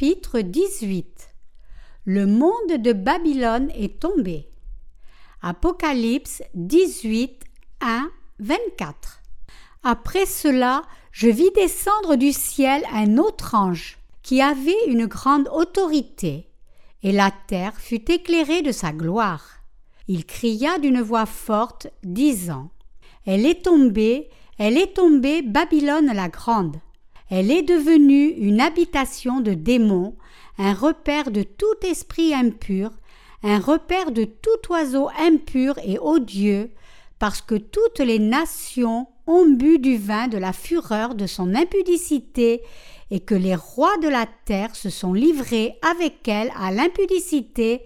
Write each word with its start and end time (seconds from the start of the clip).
Chapitre 0.00 0.40
18 0.40 1.28
Le 2.06 2.24
monde 2.24 2.78
de 2.78 2.94
Babylone 2.94 3.70
est 3.74 4.00
tombé. 4.00 4.48
Apocalypse 5.42 6.42
18, 6.54 7.38
1, 7.82 8.10
24 8.38 9.20
Après 9.82 10.24
cela, 10.24 10.84
je 11.12 11.28
vis 11.28 11.50
descendre 11.54 12.16
du 12.16 12.32
ciel 12.32 12.82
un 12.94 13.18
autre 13.18 13.54
ange, 13.54 13.98
qui 14.22 14.40
avait 14.40 14.86
une 14.86 15.04
grande 15.04 15.50
autorité, 15.52 16.48
et 17.02 17.12
la 17.12 17.30
terre 17.30 17.76
fut 17.76 18.10
éclairée 18.10 18.62
de 18.62 18.72
sa 18.72 18.92
gloire. 18.92 19.58
Il 20.08 20.24
cria 20.24 20.78
d'une 20.78 21.02
voix 21.02 21.26
forte, 21.26 21.88
disant 22.04 22.70
Elle 23.26 23.44
est 23.44 23.64
tombée, 23.66 24.30
elle 24.56 24.78
est 24.78 24.94
tombée, 24.94 25.42
Babylone 25.42 26.10
la 26.14 26.30
grande. 26.30 26.78
Elle 27.30 27.52
est 27.52 27.62
devenue 27.62 28.30
une 28.30 28.60
habitation 28.60 29.40
de 29.40 29.54
démons, 29.54 30.16
un 30.58 30.74
repère 30.74 31.30
de 31.30 31.44
tout 31.44 31.86
esprit 31.86 32.34
impur, 32.34 32.90
un 33.44 33.60
repère 33.60 34.10
de 34.10 34.24
tout 34.24 34.72
oiseau 34.72 35.08
impur 35.16 35.78
et 35.84 35.98
odieux, 36.00 36.70
parce 37.20 37.40
que 37.40 37.54
toutes 37.54 38.00
les 38.00 38.18
nations 38.18 39.06
ont 39.28 39.46
bu 39.46 39.78
du 39.78 39.96
vin 39.96 40.26
de 40.26 40.38
la 40.38 40.52
fureur 40.52 41.14
de 41.14 41.26
son 41.26 41.54
impudicité, 41.54 42.62
et 43.12 43.20
que 43.20 43.34
les 43.36 43.54
rois 43.54 43.96
de 43.98 44.08
la 44.08 44.26
terre 44.44 44.74
se 44.74 44.90
sont 44.90 45.12
livrés 45.12 45.76
avec 45.88 46.26
elle 46.26 46.50
à 46.58 46.72
l'impudicité, 46.72 47.82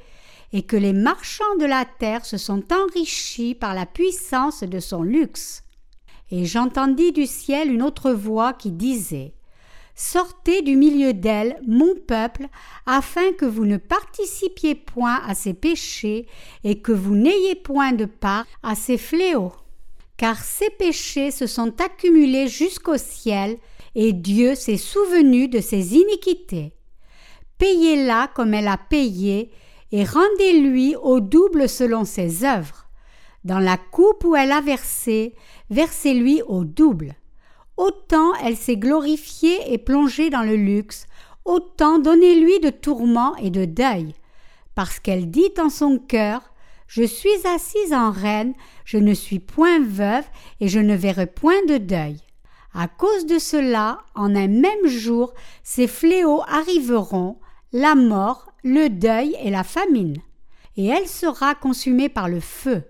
et 0.54 0.62
que 0.62 0.76
les 0.76 0.92
marchands 0.92 1.56
de 1.58 1.66
la 1.66 1.84
terre 1.84 2.24
se 2.24 2.38
sont 2.38 2.62
enrichis 2.72 3.54
par 3.54 3.74
la 3.74 3.84
puissance 3.84 4.62
de 4.62 4.80
son 4.80 5.02
luxe. 5.02 5.63
Et 6.30 6.46
j'entendis 6.46 7.12
du 7.12 7.26
ciel 7.26 7.72
une 7.72 7.82
autre 7.82 8.12
voix 8.12 8.52
qui 8.52 8.70
disait 8.70 9.34
Sortez 9.96 10.62
du 10.62 10.74
milieu 10.74 11.12
d'elle, 11.14 11.60
mon 11.66 11.94
peuple, 11.94 12.48
afin 12.84 13.32
que 13.32 13.44
vous 13.44 13.64
ne 13.64 13.76
participiez 13.76 14.74
point 14.74 15.20
à 15.24 15.34
ses 15.34 15.54
péchés 15.54 16.26
et 16.64 16.80
que 16.80 16.90
vous 16.90 17.14
n'ayez 17.14 17.54
point 17.54 17.92
de 17.92 18.04
part 18.04 18.44
à 18.64 18.74
ses 18.74 18.98
fléaux. 18.98 19.52
Car 20.16 20.42
ses 20.42 20.70
péchés 20.70 21.30
se 21.30 21.46
sont 21.46 21.80
accumulés 21.80 22.48
jusqu'au 22.48 22.96
ciel, 22.96 23.56
et 23.94 24.12
Dieu 24.12 24.56
s'est 24.56 24.78
souvenu 24.78 25.46
de 25.46 25.60
ses 25.60 25.94
iniquités. 25.94 26.72
Payez-la 27.58 28.28
comme 28.34 28.54
elle 28.54 28.68
a 28.68 28.76
payé, 28.76 29.52
et 29.92 30.04
rendez-lui 30.04 30.96
au 30.96 31.20
double 31.20 31.68
selon 31.68 32.04
ses 32.04 32.44
œuvres. 32.44 32.83
Dans 33.44 33.58
la 33.58 33.76
coupe 33.76 34.24
où 34.24 34.34
elle 34.36 34.52
a 34.52 34.62
versé, 34.62 35.34
versez-lui 35.68 36.40
au 36.46 36.64
double. 36.64 37.14
Autant 37.76 38.34
elle 38.42 38.56
s'est 38.56 38.78
glorifiée 38.78 39.72
et 39.72 39.78
plongée 39.78 40.30
dans 40.30 40.42
le 40.42 40.56
luxe, 40.56 41.06
autant 41.44 41.98
donnez-lui 41.98 42.60
de 42.60 42.70
tourments 42.70 43.36
et 43.36 43.50
de 43.50 43.66
deuil, 43.66 44.14
parce 44.74 44.98
qu'elle 44.98 45.30
dit 45.30 45.52
en 45.58 45.68
son 45.68 45.98
cœur 45.98 46.40
Je 46.86 47.02
suis 47.02 47.46
assise 47.46 47.92
en 47.92 48.10
reine, 48.10 48.54
je 48.86 48.96
ne 48.96 49.12
suis 49.12 49.40
point 49.40 49.80
veuve, 49.80 50.24
et 50.60 50.68
je 50.68 50.80
ne 50.80 50.94
verrai 50.94 51.26
point 51.26 51.64
de 51.68 51.76
deuil. 51.76 52.16
À 52.72 52.88
cause 52.88 53.26
de 53.26 53.38
cela, 53.38 53.98
en 54.14 54.34
un 54.34 54.48
même 54.48 54.86
jour, 54.86 55.34
ces 55.62 55.86
fléaux 55.86 56.42
arriveront, 56.48 57.38
la 57.72 57.94
mort, 57.94 58.52
le 58.62 58.88
deuil 58.88 59.36
et 59.40 59.50
la 59.50 59.64
famine. 59.64 60.16
Et 60.76 60.86
elle 60.86 61.06
sera 61.06 61.54
consumée 61.54 62.08
par 62.08 62.28
le 62.28 62.40
feu, 62.40 62.82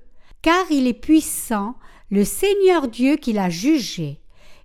car 0.44 0.70
il 0.70 0.86
est 0.86 0.92
puissant, 0.92 1.74
le 2.10 2.22
Seigneur 2.22 2.88
Dieu 2.88 3.16
qui 3.16 3.32
l'a 3.32 3.48
jugée 3.48 4.20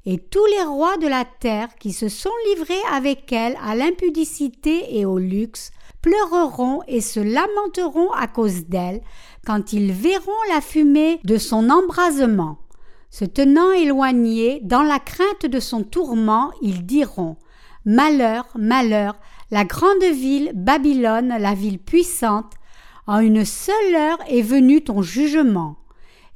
et 0.05 0.17
tous 0.17 0.45
les 0.57 0.63
rois 0.63 0.97
de 0.97 1.07
la 1.07 1.23
terre 1.23 1.69
qui 1.79 1.93
se 1.93 2.09
sont 2.09 2.33
livrés 2.49 2.81
avec 2.91 3.31
elle 3.31 3.57
à 3.63 3.75
l'impudicité 3.75 4.97
et 4.99 5.05
au 5.05 5.19
luxe 5.19 5.71
pleureront 6.01 6.81
et 6.89 6.99
se 6.99 7.21
lamenteront 7.21 8.11
à 8.11 8.27
cause 8.27 8.65
d'elle 8.65 8.99
quand 9.47 9.71
ils 9.71 9.93
verront 9.93 10.43
la 10.53 10.59
fumée 10.59 11.21
de 11.23 11.37
son 11.37 11.69
embrasement. 11.69 12.57
Se 13.09 13.23
tenant 13.23 13.71
éloignés, 13.71 14.59
dans 14.61 14.83
la 14.83 14.99
crainte 14.99 15.45
de 15.45 15.61
son 15.61 15.83
tourment, 15.83 16.51
ils 16.61 16.85
diront 16.85 17.37
Malheur, 17.85 18.47
malheur, 18.57 19.17
la 19.49 19.63
grande 19.63 20.03
ville, 20.03 20.51
Babylone, 20.55 21.35
la 21.39 21.53
ville 21.53 21.79
puissante, 21.79 22.53
en 23.09 23.21
une 23.21 23.43
seule 23.43 23.95
heure 23.95 24.19
est 24.27 24.43
venu 24.43 24.83
ton 24.83 25.01
jugement 25.01 25.78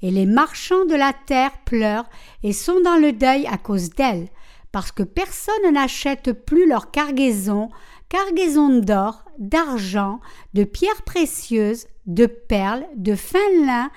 et 0.03 0.11
les 0.11 0.27
marchands 0.27 0.85
de 0.85 0.95
la 0.95 1.13
terre 1.13 1.57
pleurent 1.65 2.09
et 2.43 2.53
sont 2.53 2.79
dans 2.81 2.97
le 2.97 3.13
deuil 3.13 3.47
à 3.47 3.57
cause 3.57 3.89
d'elle, 3.89 4.27
parce 4.71 4.91
que 4.91 5.01
personne 5.01 5.71
n'achète 5.71 6.33
plus 6.45 6.67
leur 6.67 6.91
cargaison, 6.91 7.69
cargaison 8.09 8.79
d'or, 8.79 9.23
d'argent, 9.39 10.19
de 10.53 10.65
pierres 10.65 11.03
précieuses, 11.03 11.87
de 12.05 12.25
perles, 12.25 12.85
de 12.97 13.15
fin 13.15 13.39
lin, 13.65 13.89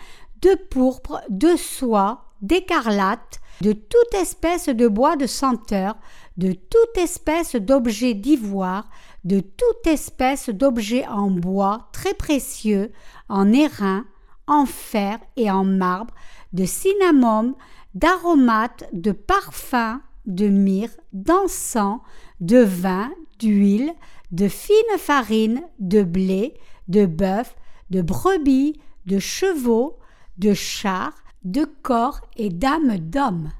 de 0.42 0.54
pourpre, 0.70 1.20
de 1.28 1.56
soie, 1.56 2.24
d'écarlate, 2.40 3.40
de 3.60 3.72
toute 3.72 4.14
espèce 4.14 4.68
de 4.68 4.86
bois 4.86 5.16
de 5.16 5.26
senteur, 5.26 5.96
de 6.36 6.52
toute 6.52 6.98
espèce 6.98 7.56
d'objet 7.56 8.14
d'ivoire, 8.14 8.88
de 9.24 9.40
toute 9.40 9.86
espèce 9.86 10.50
d'objet 10.50 11.04
en 11.08 11.30
bois 11.30 11.88
très 11.92 12.14
précieux, 12.14 12.92
en 13.28 13.52
airain, 13.52 14.04
en 14.46 14.66
fer 14.66 15.18
et 15.36 15.50
en 15.50 15.64
marbre, 15.64 16.14
de 16.52 16.64
cinnamome, 16.64 17.54
d'aromates, 17.94 18.84
de 18.92 19.12
parfums, 19.12 20.00
de 20.26 20.48
myrrhe, 20.48 20.96
d'encens, 21.12 22.00
de 22.40 22.58
vin, 22.58 23.10
d'huile, 23.38 23.92
de 24.32 24.48
fine 24.48 24.98
farine, 24.98 25.62
de 25.78 26.02
blé, 26.02 26.54
de 26.88 27.06
bœuf, 27.06 27.54
de 27.90 28.02
brebis, 28.02 28.80
de 29.06 29.18
chevaux, 29.18 29.98
de 30.38 30.52
chars, 30.52 31.14
de 31.44 31.64
corps 31.82 32.20
et 32.36 32.50
d'âmes 32.50 32.98
d'hommes. 32.98 33.52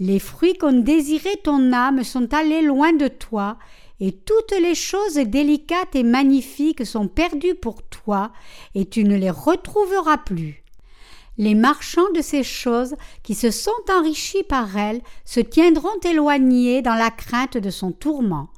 Les 0.00 0.18
fruits 0.18 0.56
qu'ont 0.56 0.80
désiré 0.80 1.30
ton 1.42 1.72
âme 1.72 2.04
sont 2.04 2.32
allés 2.32 2.62
loin 2.62 2.92
de 2.92 3.08
toi, 3.08 3.58
et 4.00 4.12
toutes 4.12 4.52
les 4.52 4.74
choses 4.74 5.14
délicates 5.14 5.94
et 5.94 6.02
magnifiques 6.02 6.86
sont 6.86 7.08
perdues 7.08 7.54
pour 7.54 7.82
toi, 7.82 8.32
et 8.74 8.86
tu 8.86 9.04
ne 9.04 9.16
les 9.16 9.30
retrouveras 9.30 10.18
plus. 10.18 10.62
Les 11.36 11.54
marchands 11.54 12.10
de 12.14 12.20
ces 12.20 12.42
choses 12.42 12.96
qui 13.22 13.34
se 13.34 13.50
sont 13.50 13.70
enrichis 13.90 14.42
par 14.42 14.76
elles 14.76 15.00
se 15.24 15.40
tiendront 15.40 16.00
éloignés 16.04 16.82
dans 16.82 16.96
la 16.96 17.10
crainte 17.10 17.56
de 17.56 17.70
son 17.70 17.92
tourment. 17.92 18.48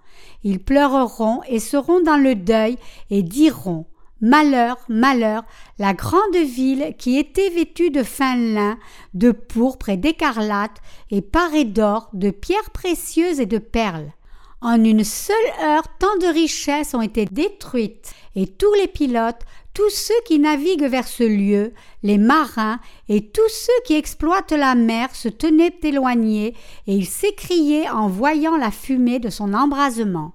Ils 0.45 0.63
pleureront 0.63 1.43
et 1.49 1.59
seront 1.59 2.01
dans 2.01 2.17
le 2.17 2.35
deuil 2.35 2.79
et 3.11 3.23
diront 3.23 3.87
Malheur, 4.23 4.77
malheur, 4.89 5.45
la 5.79 5.95
grande 5.95 6.37
ville 6.37 6.95
qui 6.99 7.19
était 7.19 7.49
vêtue 7.49 7.91
de 7.91 8.03
fin 8.03 8.37
lin, 8.37 8.79
de 9.15 9.31
pourpre 9.31 9.89
et 9.89 9.97
d'écarlate, 9.97 10.77
et 11.11 11.23
parée 11.23 11.65
d'or, 11.65 12.11
de 12.13 12.31
pierres 12.31 12.71
précieuses 12.71 13.41
et 13.41 13.47
de 13.47 13.57
perles. 13.57 14.13
En 14.63 14.85
une 14.85 15.05
seule 15.05 15.37
heure, 15.63 15.85
tant 15.99 16.17
de 16.21 16.27
richesses 16.27 16.93
ont 16.93 17.01
été 17.01 17.25
détruites, 17.25 18.13
et 18.37 18.47
tous 18.47 18.75
les 18.75 18.89
pilotes, 18.89 19.41
tous 19.73 19.89
ceux 19.89 20.21
qui 20.27 20.39
naviguent 20.39 20.85
vers 20.85 21.09
ce 21.09 21.23
lieu, 21.23 21.73
les 22.03 22.19
marins 22.19 22.79
et 23.09 23.27
tous 23.31 23.49
ceux 23.49 23.83
qui 23.87 23.95
exploitent 23.95 24.53
la 24.53 24.75
mer 24.75 25.15
se 25.15 25.29
tenaient 25.29 25.79
éloignés, 25.83 26.55
et 26.87 26.95
ils 26.95 27.07
s'écriaient 27.07 27.89
en 27.89 28.09
voyant 28.09 28.59
la 28.59 28.71
fumée 28.71 29.19
de 29.19 29.31
son 29.31 29.55
embrasement. 29.55 30.33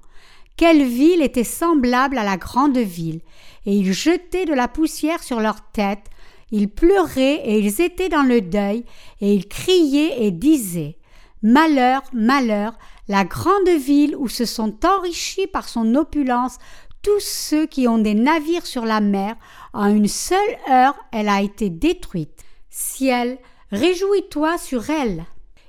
Quelle 0.57 0.83
ville 0.83 1.21
était 1.21 1.43
semblable 1.43 2.17
à 2.17 2.23
la 2.23 2.37
grande 2.37 2.79
ville, 2.79 3.21
et 3.67 3.73
ils 3.75 3.93
jetaient 3.93 4.45
de 4.45 4.53
la 4.55 4.67
poussière 4.67 5.21
sur 5.21 5.39
leurs 5.39 5.69
têtes, 5.71 6.09
ils 6.51 6.69
pleuraient 6.69 7.41
et 7.45 7.59
ils 7.59 7.79
étaient 7.79 8.09
dans 8.09 8.23
le 8.23 8.41
deuil, 8.41 8.85
et 9.21 9.33
ils 9.33 9.47
criaient 9.47 10.23
et 10.25 10.31
disaient 10.31 10.97
Malheur, 11.43 12.01
malheur, 12.11 12.73
la 13.07 13.23
grande 13.23 13.69
ville 13.69 14.15
où 14.15 14.27
se 14.27 14.45
sont 14.45 14.85
enrichis 14.85 15.47
par 15.47 15.69
son 15.69 15.95
opulence 15.95 16.57
tous 17.01 17.19
ceux 17.19 17.67
qui 17.67 17.87
ont 17.87 17.99
des 17.99 18.15
navires 18.15 18.65
sur 18.65 18.83
la 18.83 18.99
mer, 18.99 19.35
en 19.73 19.87
une 19.87 20.07
seule 20.07 20.57
heure 20.69 20.95
elle 21.11 21.29
a 21.29 21.41
été 21.41 21.69
détruite. 21.69 22.43
Ciel, 22.69 23.37
réjouis-toi 23.71 24.57
sur 24.57 24.89
elle. 24.89 25.25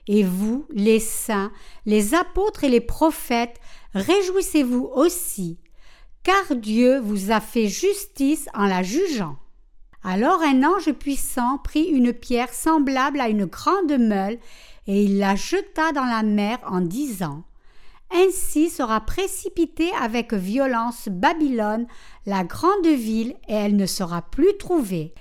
Et 0.08 0.22
vous, 0.22 0.66
les 0.70 1.00
saints, 1.00 1.52
les 1.84 2.14
apôtres 2.14 2.64
et 2.64 2.68
les 2.70 2.80
prophètes, 2.80 3.60
réjouissez-vous 3.92 4.88
aussi, 4.94 5.58
car 6.22 6.56
Dieu 6.56 7.00
vous 7.00 7.30
a 7.32 7.40
fait 7.40 7.68
justice 7.68 8.48
en 8.54 8.66
la 8.66 8.82
jugeant. 8.82 9.36
Alors 10.02 10.40
un 10.40 10.62
ange 10.62 10.92
puissant 10.92 11.58
prit 11.58 11.84
une 11.84 12.12
pierre 12.12 12.54
semblable 12.54 13.20
à 13.20 13.28
une 13.28 13.44
grande 13.44 13.98
meule 13.98 14.38
et 14.86 15.04
il 15.04 15.18
la 15.18 15.34
jeta 15.34 15.92
dans 15.92 16.04
la 16.04 16.22
mer 16.22 16.58
en 16.66 16.80
disant 16.80 17.44
Ainsi 18.12 18.70
sera 18.70 19.00
précipitée 19.00 19.90
avec 20.00 20.32
violence 20.32 21.08
Babylone, 21.08 21.86
la 22.24 22.44
grande 22.44 22.86
ville, 22.86 23.34
et 23.48 23.54
elle 23.54 23.76
ne 23.76 23.86
sera 23.86 24.22
plus 24.22 24.56
trouvée. 24.58 25.14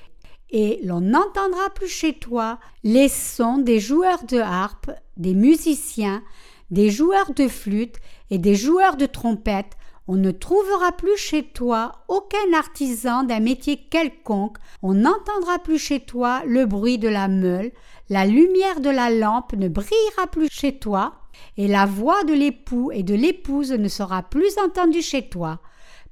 Et 0.51 0.79
l'on 0.83 1.01
n'entendra 1.01 1.69
plus 1.73 1.87
chez 1.87 2.13
toi 2.13 2.59
les 2.83 3.09
sons 3.09 3.57
des 3.57 3.79
joueurs 3.79 4.23
de 4.25 4.39
harpe, 4.39 4.91
des 5.17 5.33
musiciens, 5.33 6.23
des 6.69 6.89
joueurs 6.89 7.33
de 7.33 7.47
flûte 7.47 7.97
et 8.29 8.37
des 8.37 8.55
joueurs 8.55 8.97
de 8.97 9.05
trompette, 9.05 9.77
on 10.07 10.15
ne 10.15 10.31
trouvera 10.31 10.91
plus 10.91 11.17
chez 11.17 11.43
toi 11.43 12.03
aucun 12.07 12.53
artisan 12.53 13.23
d'un 13.23 13.39
métier 13.39 13.77
quelconque, 13.77 14.57
on 14.81 14.93
n'entendra 14.93 15.59
plus 15.59 15.79
chez 15.79 15.99
toi 15.99 16.43
le 16.45 16.65
bruit 16.65 16.97
de 16.97 17.07
la 17.07 17.27
meule, 17.27 17.71
la 18.09 18.25
lumière 18.25 18.81
de 18.81 18.89
la 18.89 19.09
lampe 19.09 19.53
ne 19.53 19.67
brillera 19.67 20.27
plus 20.31 20.47
chez 20.51 20.77
toi, 20.77 21.15
et 21.57 21.67
la 21.67 21.85
voix 21.85 22.23
de 22.23 22.33
l'époux 22.33 22.91
et 22.91 23.03
de 23.03 23.15
l'épouse 23.15 23.71
ne 23.71 23.87
sera 23.87 24.23
plus 24.23 24.57
entendue 24.57 25.01
chez 25.01 25.27
toi. 25.27 25.59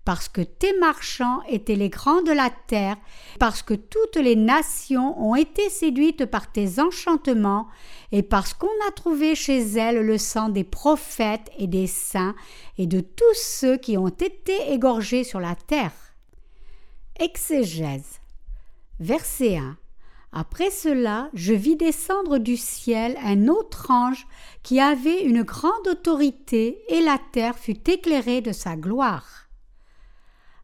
Parce 0.05 0.27
que 0.27 0.41
tes 0.41 0.77
marchands 0.79 1.41
étaient 1.47 1.77
les 1.77 1.87
grands 1.87 2.23
de 2.23 2.33
la 2.33 2.49
terre, 2.67 2.97
parce 3.39 3.61
que 3.61 3.73
toutes 3.73 4.17
les 4.17 4.35
nations 4.35 5.17
ont 5.21 5.35
été 5.35 5.69
séduites 5.69 6.25
par 6.25 6.51
tes 6.51 6.81
enchantements, 6.81 7.67
et 8.13 8.21
parce 8.21 8.53
qu'on 8.53 8.67
a 8.87 8.91
trouvé 8.91 9.33
chez 9.33 9.59
elles 9.59 10.05
le 10.05 10.19
sang 10.19 10.49
des 10.49 10.63
prophètes 10.63 11.49
et 11.57 11.65
des 11.65 11.87
saints, 11.87 12.35
et 12.77 12.85
de 12.85 12.99
tous 12.99 13.33
ceux 13.33 13.75
qui 13.75 13.97
ont 13.97 14.07
été 14.07 14.71
égorgés 14.71 15.23
sur 15.23 15.39
la 15.39 15.55
terre. 15.55 15.91
Exégèse. 17.19 18.19
Verset 18.99 19.57
1. 19.57 19.77
Après 20.31 20.69
cela, 20.69 21.31
je 21.33 21.53
vis 21.53 21.75
descendre 21.75 22.37
du 22.37 22.55
ciel 22.55 23.17
un 23.23 23.47
autre 23.47 23.89
ange 23.89 24.27
qui 24.61 24.79
avait 24.79 25.23
une 25.23 25.41
grande 25.41 25.87
autorité, 25.87 26.83
et 26.89 27.01
la 27.01 27.17
terre 27.31 27.57
fut 27.57 27.89
éclairée 27.89 28.41
de 28.41 28.51
sa 28.51 28.75
gloire 28.75 29.42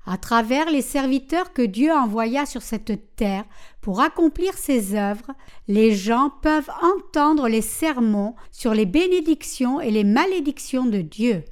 à 0.10 0.18
travers 0.18 0.72
les 0.72 0.82
serviteurs 0.82 1.54
que 1.54 1.62
Dieu 1.62 1.94
envoya 1.94 2.48
sur 2.48 2.64
cette 2.64 3.16
terre 3.16 3.46
pour 3.80 4.02
accomplir 4.02 4.58
ses 4.58 4.96
œuvres, 4.96 5.30
les 5.68 5.94
gens 5.94 6.32
peuvent 6.42 6.72
entendre 6.82 7.48
les 7.48 7.62
sermons 7.62 8.34
sur 8.52 8.74
les 8.74 8.88
bénédictions 8.88 9.80
et 9.80 9.92
les 9.92 10.04
malédictions 10.04 10.88
de 10.88 11.02
Dieu. 11.02 11.44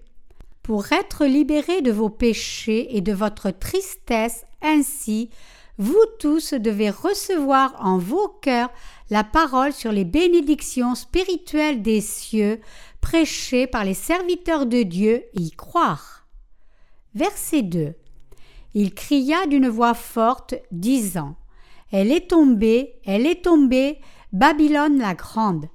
Pour 0.63 0.91
être 0.91 1.27
libérés 1.27 1.83
de 1.83 1.91
vos 1.91 2.09
péchés 2.09 2.97
et 2.97 3.01
de 3.01 3.13
votre 3.13 3.51
tristesse 3.51 4.43
ainsi, 4.63 5.29
vous 5.77 6.05
tous 6.19 6.55
devez 6.55 6.89
recevoir 6.89 7.75
en 7.79 7.99
vos 7.99 8.27
cœurs 8.41 8.71
la 9.11 9.23
parole 9.23 9.71
sur 9.71 9.91
les 9.91 10.03
bénédictions 10.03 10.95
spirituelles 10.95 11.83
des 11.83 12.01
cieux 12.01 12.59
prêchées 13.01 13.67
par 13.67 13.85
les 13.85 13.93
serviteurs 13.93 14.65
de 14.65 14.81
Dieu 14.81 15.25
et 15.35 15.41
y 15.41 15.51
croire. 15.51 16.25
Verset 17.13 17.61
2 17.61 17.93
il 18.79 18.93
cria 18.93 19.47
d'une 19.47 19.69
voix 19.69 19.95
forte, 19.95 20.53
disant 20.71 21.35
Elle 21.91 22.11
est 22.11 22.29
tombée, 22.29 22.93
elle 23.07 23.25
est 23.25 23.43
tombée, 23.43 23.97
Babylone 24.33 24.99
la 24.99 25.15
grande. 25.15 25.65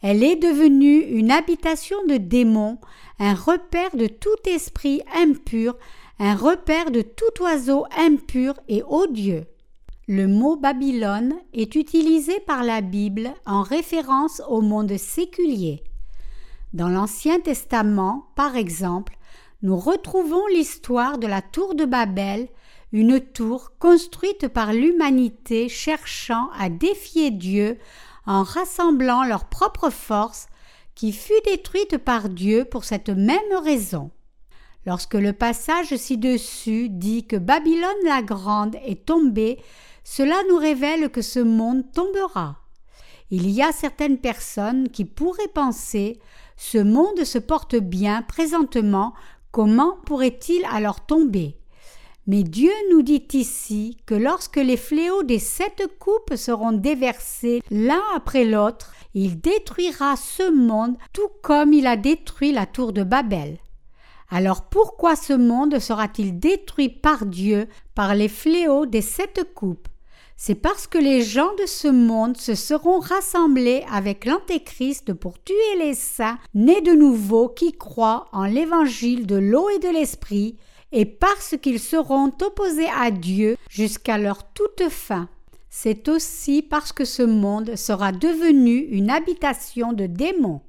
Elle 0.00 0.22
est 0.22 0.36
devenue 0.36 1.00
une 1.00 1.32
habitation 1.32 1.96
de 2.06 2.18
démons, 2.18 2.78
un 3.18 3.34
repère 3.34 3.96
de 3.96 4.06
tout 4.06 4.48
esprit 4.48 5.02
impur, 5.12 5.74
un 6.20 6.36
repère 6.36 6.92
de 6.92 7.02
tout 7.02 7.42
oiseau 7.42 7.84
impur 7.98 8.54
et 8.68 8.84
odieux. 8.88 9.44
Le 10.06 10.28
mot 10.28 10.54
Babylone 10.54 11.34
est 11.52 11.74
utilisé 11.74 12.38
par 12.46 12.62
la 12.62 12.80
Bible 12.80 13.34
en 13.44 13.62
référence 13.62 14.40
au 14.48 14.60
monde 14.60 14.96
séculier. 14.96 15.82
Dans 16.74 16.88
l'Ancien 16.88 17.40
Testament, 17.40 18.28
par 18.36 18.54
exemple, 18.54 19.18
nous 19.62 19.76
retrouvons 19.76 20.46
l'histoire 20.48 21.18
de 21.18 21.26
la 21.26 21.40
tour 21.40 21.74
de 21.74 21.84
Babel, 21.84 22.48
une 22.92 23.20
tour 23.20 23.72
construite 23.78 24.48
par 24.48 24.72
l'humanité 24.72 25.68
cherchant 25.68 26.50
à 26.58 26.68
défier 26.68 27.30
Dieu 27.30 27.78
en 28.26 28.42
rassemblant 28.42 29.24
leurs 29.24 29.48
propres 29.48 29.90
forces, 29.90 30.48
qui 30.94 31.12
fut 31.12 31.40
détruite 31.46 31.96
par 31.96 32.28
Dieu 32.28 32.64
pour 32.64 32.84
cette 32.84 33.08
même 33.08 33.38
raison. 33.64 34.10
Lorsque 34.84 35.14
le 35.14 35.32
passage 35.32 35.94
ci-dessus 35.96 36.88
dit 36.90 37.26
que 37.26 37.36
Babylone 37.36 38.04
la 38.04 38.20
grande 38.20 38.76
est 38.84 39.06
tombée, 39.06 39.58
cela 40.04 40.34
nous 40.50 40.58
révèle 40.58 41.08
que 41.08 41.22
ce 41.22 41.38
monde 41.38 41.84
tombera. 41.92 42.58
Il 43.30 43.48
y 43.48 43.62
a 43.62 43.72
certaines 43.72 44.18
personnes 44.18 44.90
qui 44.90 45.04
pourraient 45.06 45.48
penser 45.54 46.20
ce 46.56 46.78
monde 46.78 47.24
se 47.24 47.38
porte 47.38 47.74
bien 47.74 48.22
présentement 48.22 49.14
Comment 49.52 49.98
pourrait-il 50.06 50.64
alors 50.72 51.04
tomber? 51.04 51.58
Mais 52.26 52.42
Dieu 52.42 52.72
nous 52.90 53.02
dit 53.02 53.28
ici 53.34 53.98
que 54.06 54.14
lorsque 54.14 54.56
les 54.56 54.78
fléaux 54.78 55.24
des 55.24 55.38
sept 55.38 55.82
coupes 55.98 56.36
seront 56.36 56.72
déversés 56.72 57.62
l'un 57.70 58.00
après 58.16 58.46
l'autre, 58.46 58.94
il 59.12 59.42
détruira 59.42 60.16
ce 60.16 60.50
monde 60.50 60.96
tout 61.12 61.28
comme 61.42 61.74
il 61.74 61.86
a 61.86 61.98
détruit 61.98 62.52
la 62.52 62.64
tour 62.64 62.94
de 62.94 63.02
Babel. 63.02 63.58
Alors 64.30 64.70
pourquoi 64.70 65.16
ce 65.16 65.34
monde 65.34 65.78
sera-t-il 65.78 66.38
détruit 66.38 66.88
par 66.88 67.26
Dieu 67.26 67.68
par 67.94 68.14
les 68.14 68.28
fléaux 68.28 68.86
des 68.86 69.02
sept 69.02 69.52
coupes? 69.54 69.88
C'est 70.44 70.56
parce 70.56 70.88
que 70.88 70.98
les 70.98 71.22
gens 71.22 71.54
de 71.54 71.66
ce 71.66 71.86
monde 71.86 72.36
se 72.36 72.56
seront 72.56 72.98
rassemblés 72.98 73.84
avec 73.88 74.24
l'Antéchrist 74.24 75.12
pour 75.12 75.40
tuer 75.40 75.76
les 75.78 75.94
saints 75.94 76.36
nés 76.52 76.80
de 76.80 76.90
nouveau 76.90 77.48
qui 77.48 77.70
croient 77.70 78.26
en 78.32 78.46
l'évangile 78.46 79.28
de 79.28 79.36
l'eau 79.36 79.70
et 79.70 79.78
de 79.78 79.88
l'esprit, 79.88 80.56
et 80.90 81.06
parce 81.06 81.54
qu'ils 81.62 81.78
seront 81.78 82.32
opposés 82.42 82.88
à 82.88 83.12
Dieu 83.12 83.56
jusqu'à 83.70 84.18
leur 84.18 84.52
toute 84.52 84.88
fin. 84.90 85.28
C'est 85.70 86.08
aussi 86.08 86.60
parce 86.60 86.92
que 86.92 87.04
ce 87.04 87.22
monde 87.22 87.76
sera 87.76 88.10
devenu 88.10 88.78
une 88.78 89.10
habitation 89.10 89.92
de 89.92 90.06
démons. 90.06 90.62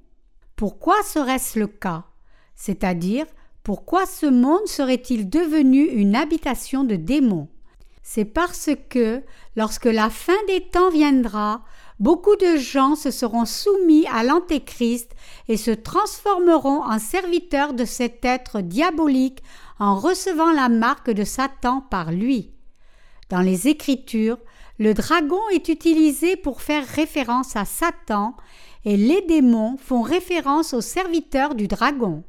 Pourquoi 0.56 1.02
serait-ce 1.02 1.58
le 1.58 1.66
cas? 1.66 2.04
C'est-à-dire, 2.54 3.25
pourquoi 3.64 4.06
ce 4.06 4.28
monde 4.28 4.68
serait-il 4.68 5.31
devenu 5.31 5.84
une 5.84 6.16
habitation 6.16 6.84
de 6.84 6.96
démons? 6.96 7.48
C'est 8.03 8.25
parce 8.25 8.69
que, 8.89 9.23
lorsque 9.55 9.85
la 9.85 10.09
fin 10.09 10.33
des 10.47 10.61
temps 10.61 10.89
viendra, 10.89 11.63
beaucoup 12.00 12.35
de 12.35 12.57
gens 12.57 12.95
se 12.95 13.11
seront 13.11 13.45
soumis 13.45 14.05
à 14.13 14.23
l'Antéchrist 14.23 15.11
et 15.47 15.55
se 15.55 15.71
transformeront 15.71 16.83
en 16.83 17.00
serviteurs 17.00 17.73
de 17.73 17.85
cet 17.85 18.25
être 18.25 18.59
diabolique 18.59 19.41
en 19.79 19.95
recevant 19.95 20.51
la 20.51 20.67
marque 20.67 21.09
de 21.09 21.24
Satan 21.24 21.81
par 21.89 22.12
lui. 22.12 22.51
Dans 23.29 23.41
les 23.41 23.69
Écritures, 23.69 24.38
le 24.79 24.93
dragon 24.93 25.39
est 25.53 25.69
utilisé 25.69 26.36
pour 26.36 26.62
faire 26.62 26.86
référence 26.86 27.55
à 27.55 27.63
Satan 27.63 28.36
et 28.83 28.98
les 28.98 29.22
démons 29.22 29.77
font 29.77 30.01
référence 30.01 30.74
aux 30.74 30.81
serviteurs 30.81 31.55
du 31.55 31.69
dragon. 31.69 32.24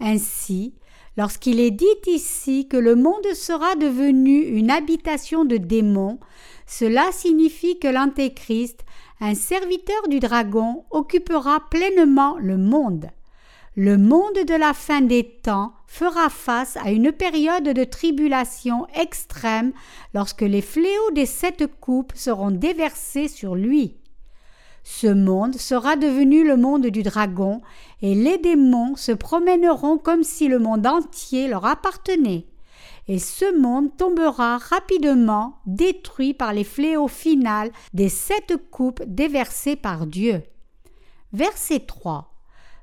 Ainsi, 0.00 0.74
Lorsqu'il 1.16 1.60
est 1.60 1.70
dit 1.70 1.84
ici 2.06 2.68
que 2.68 2.76
le 2.76 2.94
monde 2.94 3.34
sera 3.34 3.74
devenu 3.76 4.40
une 4.40 4.70
habitation 4.70 5.44
de 5.44 5.58
démons, 5.58 6.18
cela 6.66 7.12
signifie 7.12 7.78
que 7.78 7.88
l'Antéchrist, 7.88 8.80
un 9.20 9.34
serviteur 9.34 10.08
du 10.08 10.20
dragon, 10.20 10.84
occupera 10.90 11.60
pleinement 11.70 12.36
le 12.38 12.56
monde. 12.56 13.10
Le 13.76 13.96
monde 13.96 14.44
de 14.46 14.54
la 14.54 14.74
fin 14.74 15.00
des 15.00 15.24
temps 15.24 15.72
fera 15.86 16.28
face 16.28 16.76
à 16.78 16.90
une 16.90 17.12
période 17.12 17.64
de 17.64 17.84
tribulation 17.84 18.86
extrême 18.94 19.72
lorsque 20.14 20.42
les 20.42 20.60
fléaux 20.60 21.10
des 21.14 21.26
sept 21.26 21.66
coupes 21.80 22.12
seront 22.14 22.50
déversés 22.50 23.28
sur 23.28 23.54
lui. 23.54 23.96
Ce 24.84 25.06
monde 25.06 25.56
sera 25.56 25.96
devenu 25.96 26.44
le 26.44 26.56
monde 26.56 26.86
du 26.86 27.02
dragon, 27.02 27.60
et 28.00 28.14
les 28.14 28.38
démons 28.38 28.96
se 28.96 29.12
promèneront 29.12 29.98
comme 29.98 30.24
si 30.24 30.48
le 30.48 30.58
monde 30.58 30.86
entier 30.86 31.48
leur 31.48 31.64
appartenait. 31.64 32.46
Et 33.08 33.18
ce 33.18 33.58
monde 33.58 33.96
tombera 33.96 34.58
rapidement, 34.58 35.56
détruit 35.66 36.34
par 36.34 36.52
les 36.52 36.64
fléaux 36.64 37.08
finales 37.08 37.70
des 37.94 38.08
sept 38.08 38.54
coupes 38.70 39.02
déversées 39.06 39.76
par 39.76 40.06
Dieu. 40.06 40.42
Verset 41.32 41.80
3 41.80 42.32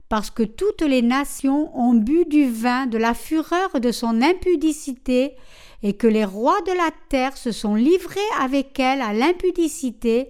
parce 0.10 0.32
que 0.32 0.41
toutes 0.41 0.82
les 0.82 1.03
nations 1.03 1.72
ont 1.79 1.94
bu 1.94 2.25
du 2.25 2.50
vin 2.50 2.88
de 2.88 2.98
la 2.98 3.13
fureur 3.13 3.79
de 3.79 3.91
son 3.91 4.24
impudicité, 4.24 5.36
et 5.84 5.94
que 5.94 6.08
les 6.08 6.25
rois 6.25 6.60
de 6.68 6.74
la 6.74 6.89
terre 7.10 7.38
se 7.38 7.51
sont 7.51 7.75
livrés 7.75 8.20
avec 8.41 8.77
elle 8.79 9.01
à 9.01 9.13
l'impudicité, 9.13 10.29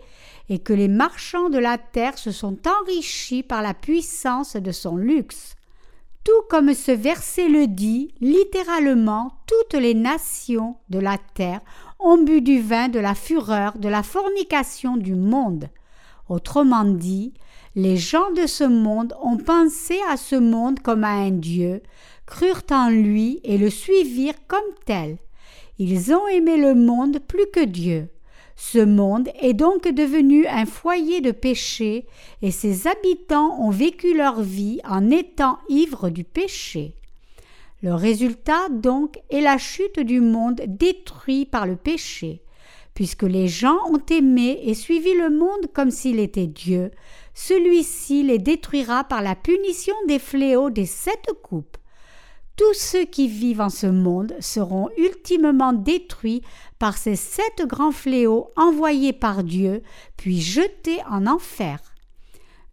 et 0.50 0.60
que 0.60 0.74
les 0.74 0.88
marchands 0.88 1.50
de 1.50 1.60
la 1.60 1.78
terre 1.78 2.18
se 2.18 2.32
sont 2.32 2.58
enrichis 2.82 3.44
par 3.44 3.62
la 3.62 3.74
puissance 3.74 4.56
de 4.56 4.72
son 4.72 4.98
luxe. 4.98 5.56
Tout 6.24 6.42
comme 6.50 6.74
ce 6.74 6.92
verset 6.92 7.48
le 7.48 7.68
dit, 7.68 8.14
littéralement, 8.20 9.32
toutes 9.48 9.80
les 9.80 9.94
nations 9.94 10.76
de 10.90 11.00
la 11.00 11.18
terre 11.36 11.62
ont 12.00 12.18
bu 12.18 12.42
du 12.42 12.62
vin 12.62 12.90
de 12.90 13.00
la 13.00 13.16
fureur, 13.16 13.78
de 13.78 13.88
la 13.90 14.04
fornication 14.04 14.98
du 14.98 15.16
monde. 15.16 15.70
Autrement 16.28 16.84
dit, 16.84 17.34
les 17.76 17.98
gens 17.98 18.32
de 18.32 18.48
ce 18.48 18.64
monde 18.64 19.16
ont 19.22 19.38
pensé 19.38 19.98
à 20.10 20.18
ce 20.18 20.36
monde 20.36 20.80
comme 20.80 21.04
à 21.04 21.14
un 21.14 21.32
Dieu, 21.32 21.82
crurent 22.26 22.64
en 22.72 22.90
lui 22.90 23.40
et 23.44 23.58
le 23.58 23.70
suivirent 23.70 24.46
comme 24.48 24.60
tel. 24.86 25.18
Ils 25.78 26.14
ont 26.14 26.28
aimé 26.28 26.58
le 26.58 26.76
monde 26.76 27.20
plus 27.20 27.48
que 27.54 27.64
Dieu. 27.64 28.10
Ce 28.62 28.78
monde 28.78 29.30
est 29.40 29.54
donc 29.54 29.88
devenu 29.88 30.46
un 30.46 30.66
foyer 30.66 31.22
de 31.22 31.32
péché 31.32 32.06
et 32.42 32.52
ses 32.52 32.88
habitants 32.88 33.58
ont 33.62 33.70
vécu 33.70 34.14
leur 34.14 34.42
vie 34.42 34.82
en 34.84 35.10
étant 35.10 35.60
ivres 35.70 36.10
du 36.10 36.26
péché. 36.26 36.94
Le 37.82 37.94
résultat 37.94 38.68
donc 38.70 39.18
est 39.30 39.40
la 39.40 39.58
chute 39.58 40.02
du 40.02 40.20
monde 40.20 40.62
détruit 40.68 41.46
par 41.46 41.66
le 41.66 41.78
péché. 41.78 42.44
Puisque 42.94 43.24
les 43.24 43.48
gens 43.48 43.80
ont 43.90 44.06
aimé 44.10 44.60
et 44.66 44.74
suivi 44.74 45.14
le 45.14 45.30
monde 45.30 45.72
comme 45.74 45.90
s'il 45.90 46.20
était 46.20 46.48
Dieu, 46.48 46.92
celui-ci 47.34 48.24
les 48.24 48.40
détruira 48.40 49.06
par 49.06 49.22
la 49.22 49.36
punition 49.36 49.96
des 50.10 50.20
fléaux 50.20 50.70
des 50.70 50.86
sept 50.86 51.28
coupes. 51.42 51.78
Tous 52.60 52.74
ceux 52.74 53.06
qui 53.06 53.30
vivent 53.30 53.62
en 53.62 53.70
ce 53.70 53.88
monde 53.88 54.36
seront 54.42 54.90
ultimement 54.98 55.72
détruits 55.72 56.42
par 56.78 56.98
ces 56.98 57.16
sept 57.16 57.66
grands 57.66 57.94
fléaux 57.94 58.52
envoyés 58.58 59.14
par 59.14 59.46
Dieu, 59.46 59.82
puis 60.18 60.42
jetés 60.42 61.00
en 61.10 61.26
enfer. 61.26 61.80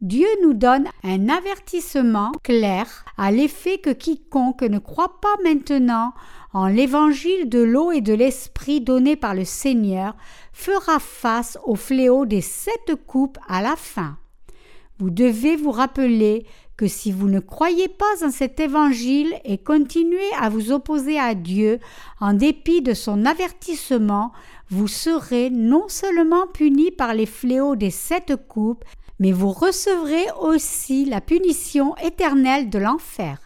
Dieu 0.00 0.26
nous 0.42 0.54
donne 0.54 0.88
un 1.04 1.28
avertissement 1.28 2.32
clair 2.42 3.04
à 3.16 3.30
l'effet 3.30 3.78
que 3.78 3.90
quiconque 3.90 4.62
ne 4.62 4.80
croit 4.80 5.20
pas 5.20 5.36
maintenant 5.44 6.14
en 6.52 6.66
l'évangile 6.66 7.48
de 7.48 7.60
l'eau 7.60 7.92
et 7.92 8.00
de 8.00 8.12
l'esprit 8.12 8.80
donné 8.80 9.14
par 9.14 9.34
le 9.34 9.44
Seigneur 9.44 10.16
fera 10.52 10.98
face 10.98 11.58
au 11.64 11.76
fléau 11.76 12.26
des 12.26 12.40
sept 12.40 12.96
coupes 13.06 13.38
à 13.46 13.62
la 13.62 13.76
fin. 13.76 14.18
Vous 14.98 15.10
devez 15.10 15.54
vous 15.54 15.70
rappeler 15.70 16.44
que 16.76 16.88
si 16.88 17.10
vous 17.10 17.28
ne 17.28 17.40
croyez 17.40 17.88
pas 17.88 18.24
en 18.24 18.30
cet 18.30 18.60
évangile 18.60 19.34
et 19.44 19.58
continuez 19.58 20.30
à 20.38 20.48
vous 20.48 20.72
opposer 20.72 21.18
à 21.18 21.34
Dieu 21.34 21.80
en 22.20 22.34
dépit 22.34 22.82
de 22.82 22.92
son 22.92 23.24
avertissement, 23.24 24.32
vous 24.68 24.88
serez 24.88 25.48
non 25.50 25.88
seulement 25.88 26.46
punis 26.46 26.90
par 26.90 27.14
les 27.14 27.26
fléaux 27.26 27.76
des 27.76 27.90
sept 27.90 28.34
coupes, 28.48 28.84
mais 29.18 29.32
vous 29.32 29.50
recevrez 29.50 30.26
aussi 30.40 31.06
la 31.06 31.20
punition 31.20 31.96
éternelle 31.96 32.68
de 32.68 32.78
l'enfer. 32.78 33.38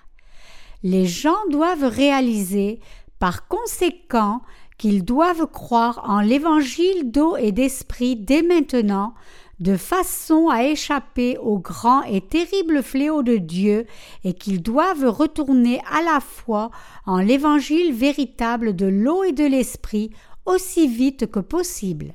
Les 0.82 1.06
gens 1.06 1.38
doivent 1.50 1.84
réaliser, 1.84 2.80
par 3.18 3.46
conséquent, 3.46 4.40
qu'ils 4.78 5.04
doivent 5.04 5.46
croire 5.46 6.02
en 6.08 6.20
l'évangile 6.20 7.10
d'eau 7.10 7.36
et 7.36 7.52
d'esprit 7.52 8.16
dès 8.16 8.42
maintenant, 8.42 9.14
de 9.60 9.76
façon 9.76 10.48
à 10.48 10.64
échapper 10.64 11.36
au 11.38 11.58
grand 11.58 12.02
et 12.02 12.22
terrible 12.22 12.82
fléau 12.82 13.22
de 13.22 13.36
Dieu, 13.36 13.86
et 14.24 14.32
qu'ils 14.32 14.62
doivent 14.62 15.08
retourner 15.08 15.80
à 15.90 16.02
la 16.02 16.20
foi 16.20 16.70
en 17.06 17.18
l'évangile 17.18 17.92
véritable 17.92 18.74
de 18.74 18.86
l'eau 18.86 19.22
et 19.22 19.32
de 19.32 19.44
l'esprit 19.44 20.10
aussi 20.46 20.88
vite 20.88 21.30
que 21.30 21.40
possible. 21.40 22.14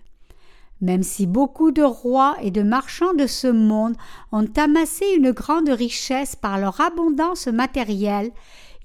Même 0.82 1.04
si 1.04 1.26
beaucoup 1.26 1.72
de 1.72 1.84
rois 1.84 2.36
et 2.42 2.52
de 2.52 2.62
marchands 2.62 3.14
de 3.14 3.28
ce 3.28 3.48
monde 3.48 3.96
ont 4.32 4.48
amassé 4.58 5.06
une 5.16 5.32
grande 5.32 5.70
richesse 5.70 6.36
par 6.36 6.60
leur 6.60 6.82
abondance 6.82 7.48
matérielle, 7.48 8.32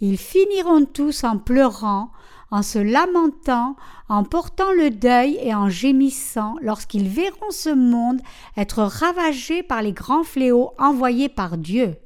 ils 0.00 0.18
finiront 0.18 0.84
tous 0.84 1.24
en 1.24 1.36
pleurant, 1.38 2.10
en 2.50 2.62
se 2.62 2.78
lamentant, 2.78 3.76
en 4.08 4.24
portant 4.24 4.72
le 4.72 4.90
deuil 4.90 5.38
et 5.42 5.54
en 5.54 5.68
gémissant 5.68 6.56
lorsqu'ils 6.60 7.08
verront 7.08 7.50
ce 7.50 7.70
monde 7.70 8.20
être 8.56 8.82
ravagé 8.82 9.62
par 9.62 9.82
les 9.82 9.92
grands 9.92 10.24
fléaux 10.24 10.72
envoyés 10.78 11.28
par 11.28 11.56
Dieu. 11.56 11.96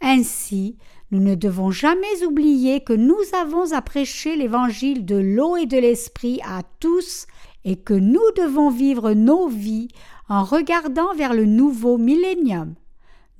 Ainsi, 0.00 0.76
nous 1.10 1.20
ne 1.20 1.34
devons 1.34 1.70
jamais 1.70 2.24
oublier 2.24 2.80
que 2.80 2.92
nous 2.92 3.20
avons 3.40 3.72
à 3.72 3.82
prêcher 3.82 4.36
l'évangile 4.36 5.04
de 5.04 5.16
l'eau 5.16 5.56
et 5.56 5.66
de 5.66 5.78
l'esprit 5.78 6.40
à 6.44 6.62
tous 6.80 7.26
et 7.64 7.76
que 7.76 7.94
nous 7.94 8.20
devons 8.36 8.70
vivre 8.70 9.12
nos 9.12 9.48
vies 9.48 9.88
en 10.28 10.42
regardant 10.42 11.14
vers 11.14 11.34
le 11.34 11.44
nouveau 11.44 11.98
millénium. 11.98 12.74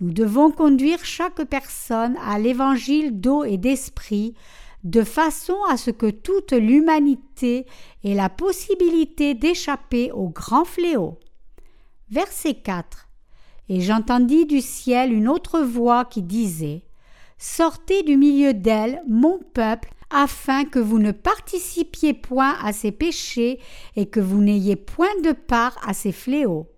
Nous 0.00 0.12
devons 0.12 0.50
conduire 0.50 1.04
chaque 1.04 1.42
personne 1.44 2.16
à 2.24 2.38
l'évangile 2.38 3.20
d'eau 3.20 3.44
et 3.44 3.56
d'esprit 3.56 4.34
de 4.86 5.02
façon 5.02 5.56
à 5.68 5.76
ce 5.76 5.90
que 5.90 6.08
toute 6.08 6.52
l'humanité 6.52 7.66
ait 8.04 8.14
la 8.14 8.28
possibilité 8.28 9.34
d'échapper 9.34 10.12
au 10.12 10.28
grand 10.28 10.64
fléau. 10.64 11.18
Verset 12.08 12.54
4. 12.54 13.08
Et 13.68 13.80
j'entendis 13.80 14.46
du 14.46 14.60
ciel 14.60 15.12
une 15.12 15.26
autre 15.26 15.60
voix 15.60 16.04
qui 16.04 16.22
disait 16.22 16.84
Sortez 17.36 18.04
du 18.04 18.16
milieu 18.16 18.54
d'elle, 18.54 19.02
mon 19.08 19.40
peuple, 19.54 19.92
afin 20.08 20.64
que 20.64 20.78
vous 20.78 21.00
ne 21.00 21.10
participiez 21.10 22.14
point 22.14 22.54
à 22.62 22.72
ses 22.72 22.92
péchés 22.92 23.58
et 23.96 24.06
que 24.06 24.20
vous 24.20 24.40
n'ayez 24.40 24.76
point 24.76 25.20
de 25.24 25.32
part 25.32 25.76
à 25.84 25.94
ses 25.94 26.12
fléaux. 26.12 26.68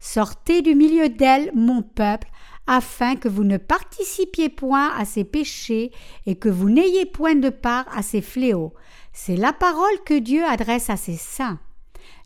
Sortez 0.00 0.62
du 0.62 0.74
milieu 0.74 1.10
d'elle, 1.10 1.52
mon 1.54 1.82
peuple, 1.82 2.28
afin 2.66 3.16
que 3.16 3.28
vous 3.28 3.44
ne 3.44 3.56
participiez 3.56 4.48
point 4.48 4.90
à 4.96 5.04
ses 5.04 5.24
péchés 5.24 5.90
et 6.26 6.36
que 6.36 6.48
vous 6.48 6.70
n'ayez 6.70 7.06
point 7.06 7.34
de 7.34 7.50
part 7.50 7.86
à 7.96 8.02
ses 8.02 8.20
fléaux. 8.20 8.72
C'est 9.12 9.36
la 9.36 9.52
parole 9.52 10.02
que 10.04 10.18
Dieu 10.18 10.44
adresse 10.44 10.90
à 10.90 10.96
ses 10.96 11.16
saints. 11.16 11.58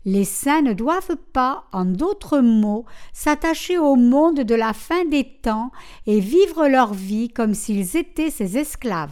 Les 0.05 0.23
saints 0.23 0.61
ne 0.61 0.73
doivent 0.73 1.17
pas, 1.33 1.65
en 1.73 1.85
d'autres 1.85 2.39
mots, 2.39 2.85
s'attacher 3.13 3.77
au 3.77 3.95
monde 3.95 4.39
de 4.39 4.55
la 4.55 4.73
fin 4.73 5.03
des 5.05 5.25
temps 5.41 5.71
et 6.05 6.19
vivre 6.19 6.67
leur 6.67 6.93
vie 6.93 7.29
comme 7.29 7.53
s'ils 7.53 7.97
étaient 7.97 8.31
ses 8.31 8.57
esclaves. 8.57 9.11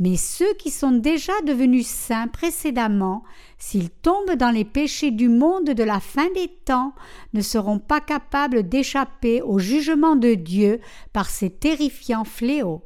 Mais 0.00 0.16
ceux 0.16 0.52
qui 0.54 0.70
sont 0.70 0.90
déjà 0.90 1.32
devenus 1.46 1.86
saints 1.86 2.26
précédemment, 2.26 3.22
s'ils 3.58 3.90
tombent 3.90 4.34
dans 4.36 4.50
les 4.50 4.64
péchés 4.64 5.12
du 5.12 5.28
monde 5.28 5.70
de 5.70 5.84
la 5.84 6.00
fin 6.00 6.28
des 6.34 6.48
temps, 6.48 6.94
ne 7.32 7.40
seront 7.40 7.78
pas 7.78 8.00
capables 8.00 8.68
d'échapper 8.68 9.40
au 9.40 9.58
jugement 9.60 10.16
de 10.16 10.34
Dieu 10.34 10.80
par 11.12 11.30
ces 11.30 11.50
terrifiants 11.50 12.24
fléaux. 12.24 12.82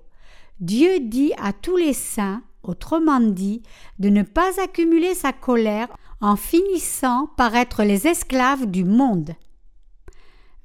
Dieu 0.60 1.00
dit 1.00 1.32
à 1.38 1.52
tous 1.54 1.76
les 1.76 1.94
saints, 1.94 2.42
autrement 2.62 3.20
dit, 3.20 3.62
de 3.98 4.10
ne 4.10 4.22
pas 4.22 4.60
accumuler 4.62 5.14
sa 5.14 5.32
colère 5.32 5.88
en 6.20 6.36
finissant 6.36 7.30
par 7.36 7.54
être 7.54 7.84
les 7.84 8.06
esclaves 8.06 8.66
du 8.66 8.84
monde. 8.84 9.34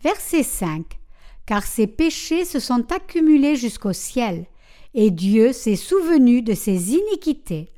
Verset 0.02 0.44
5 0.44 1.00
Car 1.46 1.64
ces 1.64 1.88
péchés 1.88 2.44
se 2.44 2.60
sont 2.60 2.92
accumulés 2.92 3.56
jusqu'au 3.56 3.94
ciel 3.94 4.46
et 4.94 5.12
Dieu 5.12 5.54
s'est 5.54 5.76
souvenu 5.76 6.42
de 6.42 6.54
ses 6.54 6.94
iniquités. 6.94 7.70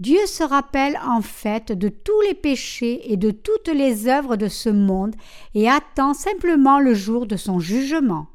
Dieu 0.00 0.26
se 0.26 0.42
rappelle 0.42 0.98
en 1.06 1.22
fait 1.22 1.70
de 1.70 1.88
tous 1.88 2.20
les 2.22 2.34
péchés 2.34 3.12
et 3.12 3.16
de 3.16 3.30
toutes 3.30 3.68
les 3.68 4.08
œuvres 4.08 4.36
de 4.36 4.48
ce 4.48 4.68
monde 4.68 5.14
et 5.54 5.68
attend 5.68 6.14
simplement 6.14 6.80
le 6.80 6.94
jour 6.94 7.26
de 7.26 7.36
son 7.36 7.60
jugement. 7.60 8.26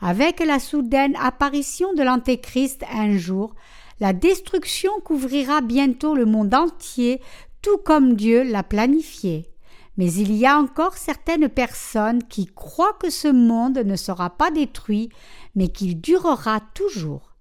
Avec 0.00 0.40
la 0.40 0.60
soudaine 0.60 1.16
apparition 1.16 1.92
de 1.94 2.02
l'Antéchrist 2.02 2.84
un 2.92 3.16
jour, 3.16 3.54
la 3.98 4.12
destruction 4.12 4.92
couvrira 5.02 5.60
bientôt 5.60 6.14
le 6.14 6.26
monde 6.26 6.54
entier 6.54 7.20
tout 7.62 7.78
comme 7.78 8.14
Dieu 8.14 8.44
l'a 8.44 8.62
planifié. 8.62 9.50
Mais 9.96 10.12
il 10.12 10.32
y 10.32 10.46
a 10.46 10.58
encore 10.58 10.98
certaines 10.98 11.48
personnes 11.48 12.22
qui 12.22 12.46
croient 12.46 12.96
que 13.00 13.10
ce 13.10 13.28
monde 13.28 13.78
ne 13.78 13.96
sera 13.96 14.30
pas 14.30 14.50
détruit, 14.50 15.08
mais 15.56 15.68
qu'il 15.68 16.00
durera 16.00 16.60
toujours. 16.74 17.36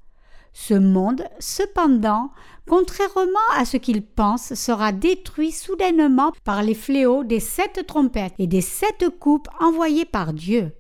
Ce 0.53 0.74
monde, 0.74 1.25
cependant, 1.39 2.31
contrairement 2.67 3.50
à 3.55 3.65
ce 3.65 3.75
qu'ils 3.75 4.05
pensent, 4.05 4.53
sera 4.53 4.93
détruit 4.93 5.51
soudainement 5.51 6.31
par 6.45 6.63
les 6.63 6.74
fléaux 6.74 7.25
des 7.25 7.41
sept 7.41 7.86
trompettes 7.86 8.36
et 8.39 8.48
des 8.48 8.62
sept 8.62 9.10
coupes 9.19 9.50
envoyées 9.60 10.05
par 10.05 10.34
Dieu. 10.34 10.72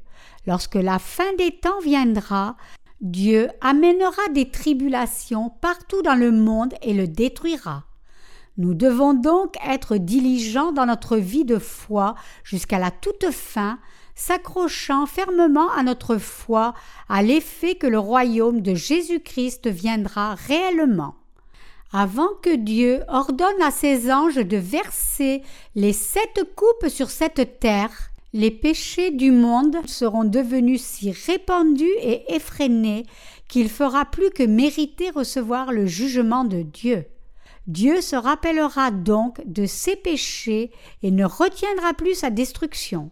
Lorsque 0.47 0.75
la 0.75 0.97
fin 0.97 1.33
des 1.37 1.51
temps 1.51 1.79
viendra, 1.81 2.55
Dieu 3.01 3.49
amènera 3.59 4.29
des 4.33 4.49
tribulations 4.49 5.49
partout 5.61 6.01
dans 6.01 6.15
le 6.15 6.31
monde 6.31 6.73
et 6.81 6.93
le 6.93 7.07
détruira. 7.07 7.83
Nous 8.57 8.73
devons 8.73 9.13
donc 9.13 9.55
être 9.67 9.97
diligents 9.97 10.71
dans 10.71 10.85
notre 10.85 11.17
vie 11.17 11.43
de 11.43 11.59
foi 11.59 12.15
jusqu'à 12.45 12.79
la 12.79 12.91
toute 12.91 13.29
fin, 13.31 13.79
s'accrochant 14.15 15.05
fermement 15.05 15.69
à 15.71 15.83
notre 15.83 16.17
foi, 16.17 16.73
à 17.09 17.21
l'effet 17.21 17.75
que 17.75 17.87
le 17.87 17.99
royaume 17.99 18.61
de 18.61 18.73
Jésus-Christ 18.73 19.67
viendra 19.67 20.35
réellement. 20.35 21.15
Avant 21.91 22.29
que 22.41 22.55
Dieu 22.55 23.01
ordonne 23.07 23.61
à 23.61 23.71
ses 23.71 24.11
anges 24.11 24.35
de 24.35 24.57
verser 24.57 25.43
les 25.75 25.93
sept 25.93 26.43
coupes 26.55 26.89
sur 26.89 27.09
cette 27.09 27.59
terre, 27.59 28.11
les 28.33 28.51
péchés 28.51 29.11
du 29.11 29.31
monde 29.31 29.77
seront 29.85 30.25
devenus 30.25 30.81
si 30.81 31.11
répandus 31.11 31.95
et 32.01 32.33
effrénés 32.33 33.05
qu'il 33.47 33.69
fera 33.69 34.03
plus 34.03 34.29
que 34.31 34.43
mériter 34.43 35.09
recevoir 35.09 35.71
le 35.71 35.85
jugement 35.85 36.43
de 36.43 36.61
Dieu. 36.61 37.05
Dieu 37.67 38.01
se 38.01 38.15
rappellera 38.15 38.91
donc 38.91 39.41
de 39.45 39.65
ses 39.65 39.95
péchés 39.95 40.71
et 41.01 41.11
ne 41.11 41.23
retiendra 41.23 41.93
plus 41.93 42.15
sa 42.15 42.29
destruction. 42.29 43.09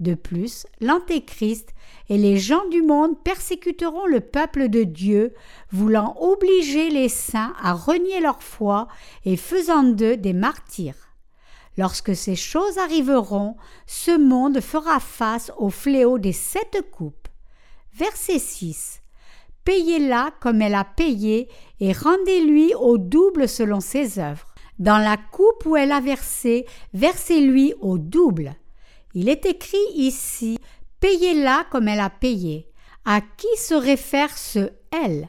De 0.00 0.14
plus, 0.14 0.66
l'Antéchrist 0.80 1.70
et 2.08 2.18
les 2.18 2.38
gens 2.38 2.66
du 2.68 2.82
monde 2.82 3.20
persécuteront 3.24 4.06
le 4.06 4.20
peuple 4.20 4.68
de 4.68 4.84
Dieu, 4.84 5.34
voulant 5.72 6.16
obliger 6.20 6.88
les 6.88 7.08
saints 7.08 7.52
à 7.60 7.72
renier 7.72 8.20
leur 8.20 8.42
foi 8.42 8.86
et 9.24 9.36
faisant 9.36 9.82
d'eux 9.82 10.16
des 10.16 10.32
martyrs. 10.32 10.94
Lorsque 11.76 12.14
ces 12.14 12.36
choses 12.36 12.78
arriveront, 12.78 13.56
ce 13.86 14.16
monde 14.16 14.60
fera 14.60 15.00
face 15.00 15.52
au 15.58 15.70
fléau 15.70 16.18
des 16.18 16.32
sept 16.32 16.80
coupes. 16.92 17.28
Verset 17.92 18.38
6. 18.38 19.00
Payez-la 19.64 20.30
comme 20.40 20.62
elle 20.62 20.74
a 20.74 20.84
payé 20.84 21.48
et 21.80 21.92
rendez-lui 21.92 22.74
au 22.74 22.98
double 22.98 23.48
selon 23.48 23.80
ses 23.80 24.18
œuvres. 24.18 24.54
Dans 24.78 24.98
la 24.98 25.16
coupe 25.16 25.66
où 25.66 25.76
elle 25.76 25.92
a 25.92 26.00
versé, 26.00 26.66
versez-lui 26.94 27.74
au 27.80 27.98
double. 27.98 28.54
Il 29.20 29.28
est 29.28 29.46
écrit 29.46 29.76
ici 29.96 30.60
Payez-la 31.00 31.64
comme 31.72 31.88
elle 31.88 31.98
a 31.98 32.08
payé. 32.08 32.70
À 33.04 33.20
qui 33.20 33.48
se 33.56 33.74
réfère 33.74 34.38
ce 34.38 34.70
elle? 34.92 35.26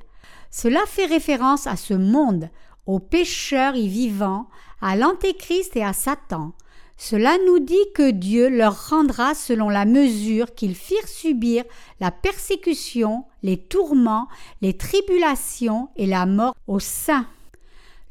Cela 0.51 0.81
fait 0.85 1.07
référence 1.07 1.65
à 1.65 1.75
ce 1.75 1.95
monde, 1.95 2.51
aux 2.85 2.99
pécheurs 2.99 3.75
y 3.75 3.87
vivants, 3.87 4.47
à 4.79 4.95
l'Antéchrist 4.95 5.75
et 5.75 5.83
à 5.83 5.93
Satan. 5.93 6.53
Cela 6.97 7.35
nous 7.47 7.57
dit 7.57 7.87
que 7.95 8.11
Dieu 8.11 8.47
leur 8.49 8.91
rendra 8.91 9.33
selon 9.33 9.69
la 9.69 9.85
mesure 9.85 10.53
qu'ils 10.53 10.75
firent 10.75 11.07
subir 11.07 11.63
la 11.99 12.11
persécution, 12.11 13.25
les 13.41 13.57
tourments, 13.57 14.27
les 14.61 14.77
tribulations 14.77 15.89
et 15.95 16.05
la 16.05 16.27
mort 16.27 16.53
aux 16.67 16.79
saints. 16.79 17.25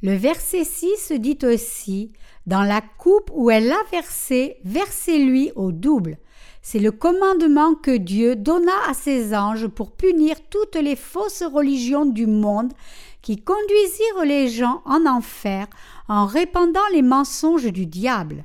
Le 0.00 0.14
verset 0.14 0.62
6 0.62 1.12
dit 1.18 1.38
aussi 1.42 2.12
Dans 2.46 2.62
la 2.62 2.80
coupe 2.80 3.32
où 3.34 3.50
elle 3.50 3.72
a 3.72 3.82
versé, 3.90 4.58
versez-lui 4.64 5.50
au 5.56 5.72
double. 5.72 6.18
C'est 6.62 6.78
le 6.78 6.92
commandement 6.92 7.74
que 7.74 7.96
Dieu 7.96 8.36
donna 8.36 8.72
à 8.88 8.94
ses 8.94 9.34
anges 9.34 9.66
pour 9.66 9.90
punir 9.90 10.36
toutes 10.50 10.76
les 10.76 10.94
fausses 10.94 11.42
religions 11.42 12.06
du 12.06 12.26
monde 12.26 12.72
qui 13.22 13.42
conduisirent 13.42 14.24
les 14.24 14.48
gens 14.48 14.82
en 14.84 15.04
enfer 15.04 15.66
en 16.06 16.26
répandant 16.26 16.86
les 16.92 17.02
mensonges 17.02 17.72
du 17.72 17.86
diable. 17.86 18.44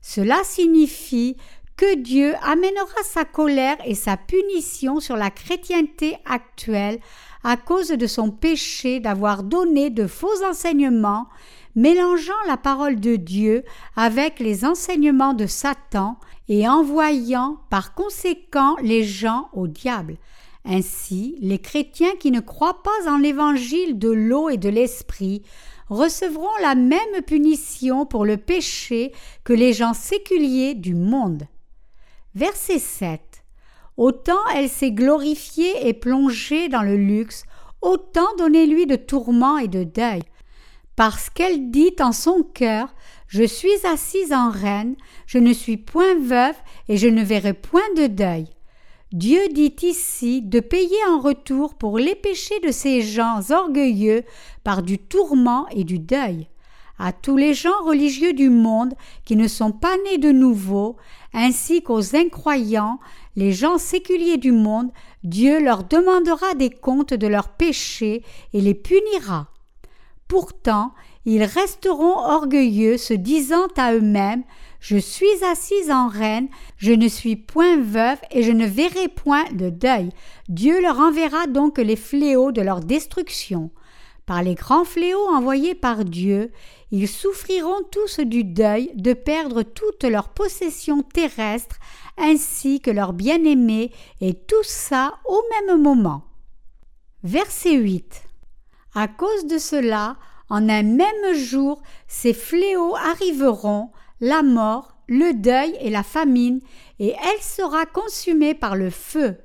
Cela 0.00 0.42
signifie 0.42 1.36
que 1.76 1.96
Dieu 1.96 2.34
amènera 2.42 3.02
sa 3.02 3.26
colère 3.26 3.76
et 3.84 3.94
sa 3.94 4.16
punition 4.16 5.00
sur 5.00 5.16
la 5.16 5.30
chrétienté 5.30 6.16
actuelle 6.24 6.98
à 7.44 7.56
cause 7.56 7.88
de 7.88 8.06
son 8.06 8.30
péché 8.30 8.98
d'avoir 8.98 9.42
donné 9.42 9.90
de 9.90 10.06
faux 10.06 10.44
enseignements, 10.44 11.28
mélangeant 11.76 12.32
la 12.48 12.56
parole 12.56 12.98
de 12.98 13.16
Dieu 13.16 13.64
avec 13.96 14.40
les 14.40 14.64
enseignements 14.64 15.34
de 15.34 15.46
Satan 15.46 16.18
et 16.48 16.66
envoyant 16.68 17.58
par 17.70 17.94
conséquent 17.94 18.76
les 18.82 19.04
gens 19.04 19.48
au 19.52 19.66
diable. 19.66 20.16
Ainsi, 20.64 21.36
les 21.40 21.58
chrétiens 21.58 22.16
qui 22.18 22.30
ne 22.30 22.40
croient 22.40 22.82
pas 22.82 23.10
en 23.10 23.18
l'évangile 23.18 23.98
de 23.98 24.08
l'eau 24.08 24.48
et 24.48 24.56
de 24.56 24.70
l'esprit 24.70 25.42
recevront 25.90 26.56
la 26.62 26.74
même 26.74 27.22
punition 27.26 28.06
pour 28.06 28.24
le 28.24 28.38
péché 28.38 29.12
que 29.44 29.52
les 29.52 29.74
gens 29.74 29.92
séculiers 29.92 30.74
du 30.74 30.94
monde. 30.94 31.46
Verset 32.34 32.78
7. 32.78 33.33
Autant 33.96 34.44
elle 34.54 34.68
s'est 34.68 34.92
glorifiée 34.92 35.88
et 35.88 35.94
plongée 35.94 36.68
dans 36.68 36.82
le 36.82 36.96
luxe, 36.96 37.44
autant 37.80 38.26
donnez-lui 38.38 38.86
de 38.86 38.96
tourments 38.96 39.58
et 39.58 39.68
de 39.68 39.84
deuil. 39.84 40.22
Parce 40.96 41.30
qu'elle 41.30 41.70
dit 41.70 41.94
en 42.00 42.12
son 42.12 42.42
cœur 42.42 42.94
Je 43.26 43.44
suis 43.44 43.86
assise 43.86 44.32
en 44.32 44.50
reine, 44.50 44.96
je 45.26 45.38
ne 45.38 45.52
suis 45.52 45.76
point 45.76 46.18
veuve 46.20 46.56
et 46.88 46.96
je 46.96 47.08
ne 47.08 47.22
verrai 47.22 47.52
point 47.52 47.82
de 47.96 48.06
deuil. 48.06 48.46
Dieu 49.12 49.48
dit 49.52 49.76
ici 49.82 50.42
de 50.42 50.58
payer 50.58 50.96
en 51.08 51.20
retour 51.20 51.74
pour 51.74 51.98
les 51.98 52.16
péchés 52.16 52.58
de 52.66 52.72
ces 52.72 53.00
gens 53.00 53.50
orgueilleux 53.50 54.24
par 54.64 54.82
du 54.82 54.98
tourment 54.98 55.66
et 55.70 55.84
du 55.84 56.00
deuil. 56.00 56.48
À 56.98 57.12
tous 57.12 57.36
les 57.36 57.54
gens 57.54 57.84
religieux 57.84 58.32
du 58.32 58.50
monde 58.50 58.94
qui 59.24 59.36
ne 59.36 59.48
sont 59.48 59.72
pas 59.72 59.96
nés 60.04 60.18
de 60.18 60.30
nouveau, 60.30 60.96
ainsi 61.32 61.82
qu'aux 61.82 62.16
incroyants, 62.16 62.98
les 63.36 63.52
gens 63.52 63.78
séculiers 63.78 64.38
du 64.38 64.52
monde, 64.52 64.90
Dieu 65.22 65.62
leur 65.62 65.84
demandera 65.84 66.54
des 66.54 66.70
comptes 66.70 67.14
de 67.14 67.26
leurs 67.26 67.48
péchés 67.48 68.22
et 68.52 68.60
les 68.60 68.74
punira. 68.74 69.48
Pourtant, 70.28 70.92
ils 71.26 71.44
resteront 71.44 72.18
orgueilleux, 72.18 72.98
se 72.98 73.14
disant 73.14 73.68
à 73.76 73.94
eux-mêmes 73.94 74.44
je 74.80 74.98
suis 74.98 75.42
assise 75.50 75.90
en 75.90 76.08
reine, 76.08 76.48
je 76.76 76.92
ne 76.92 77.08
suis 77.08 77.36
point 77.36 77.78
veuve 77.78 78.18
et 78.30 78.42
je 78.42 78.52
ne 78.52 78.66
verrai 78.66 79.08
point 79.08 79.44
de 79.52 79.70
deuil. 79.70 80.10
Dieu 80.50 80.82
leur 80.82 81.00
enverra 81.00 81.46
donc 81.46 81.78
les 81.78 81.96
fléaux 81.96 82.52
de 82.52 82.60
leur 82.60 82.80
destruction. 82.80 83.70
Par 84.26 84.42
les 84.42 84.54
grands 84.54 84.84
fléaux 84.84 85.26
envoyés 85.32 85.74
par 85.74 86.04
Dieu, 86.04 86.52
ils 86.90 87.08
souffriront 87.08 87.82
tous 87.90 88.20
du 88.20 88.44
deuil 88.44 88.90
de 88.94 89.14
perdre 89.14 89.62
toute 89.62 90.04
leur 90.04 90.28
possession 90.28 91.02
terrestre 91.02 91.76
ainsi 92.16 92.80
que 92.80 92.90
leurs 92.90 93.12
bien-aimés 93.12 93.92
et 94.20 94.34
tout 94.34 94.62
ça 94.62 95.14
au 95.24 95.42
même 95.50 95.80
moment. 95.80 96.24
Verset 97.22 97.74
8. 97.74 98.22
À 98.94 99.08
cause 99.08 99.46
de 99.46 99.58
cela, 99.58 100.16
en 100.48 100.68
un 100.68 100.82
même 100.82 101.34
jour, 101.34 101.82
ces 102.06 102.34
fléaux 102.34 102.94
arriveront, 102.96 103.90
la 104.20 104.42
mort, 104.42 104.96
le 105.08 105.32
deuil 105.32 105.76
et 105.80 105.90
la 105.90 106.02
famine, 106.02 106.60
et 106.98 107.08
elle 107.10 107.42
sera 107.42 107.86
consumée 107.86 108.54
par 108.54 108.76
le 108.76 108.90
feu, 108.90 109.36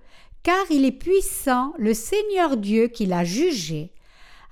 car 0.43 0.63
il 0.69 0.85
est 0.85 0.91
puissant, 0.91 1.73
le 1.77 1.93
Seigneur 1.93 2.57
Dieu 2.57 2.87
qui 2.87 3.05
l'a 3.05 3.23
jugé. 3.23 3.93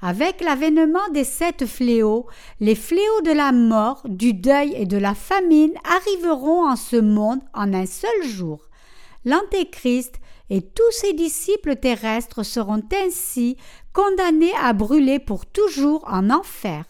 Avec 0.01 0.41
l'avènement 0.41 1.07
des 1.11 1.23
sept 1.23 1.65
fléaux, 1.65 2.27
les 2.59 2.75
fléaux 2.75 3.21
de 3.25 3.31
la 3.31 3.51
mort, 3.51 4.03
du 4.05 4.33
deuil 4.33 4.73
et 4.75 4.85
de 4.85 4.97
la 4.97 5.15
famine 5.15 5.73
arriveront 5.83 6.69
en 6.69 6.75
ce 6.75 6.97
monde 6.97 7.41
en 7.53 7.73
un 7.73 7.87
seul 7.87 8.23
jour. 8.23 8.61
L'Antéchrist 9.25 10.15
et 10.49 10.61
tous 10.61 10.91
ses 10.91 11.13
disciples 11.13 11.75
terrestres 11.75 12.43
seront 12.43 12.83
ainsi 13.05 13.57
condamnés 13.91 14.53
à 14.61 14.73
brûler 14.73 15.19
pour 15.19 15.45
toujours 15.45 16.05
en 16.07 16.29
enfer. 16.29 16.85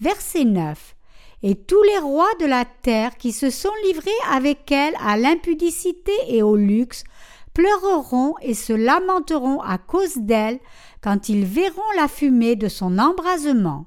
Verset 0.00 0.44
9 0.44 0.96
et 1.42 1.54
tous 1.54 1.82
les 1.82 1.98
rois 1.98 2.30
de 2.38 2.46
la 2.46 2.64
terre 2.64 3.16
qui 3.16 3.32
se 3.32 3.48
sont 3.48 3.72
livrés 3.84 4.10
avec 4.30 4.70
elle 4.70 4.94
à 5.02 5.16
l'impudicité 5.16 6.12
et 6.28 6.42
au 6.42 6.54
luxe 6.54 7.04
pleureront 7.54 8.34
et 8.42 8.54
se 8.54 8.72
lamenteront 8.72 9.60
à 9.60 9.78
cause 9.78 10.16
d'elle 10.18 10.60
quand 11.02 11.28
ils 11.28 11.44
verront 11.44 11.90
la 11.96 12.08
fumée 12.08 12.56
de 12.56 12.68
son 12.68 12.98
embrasement. 12.98 13.86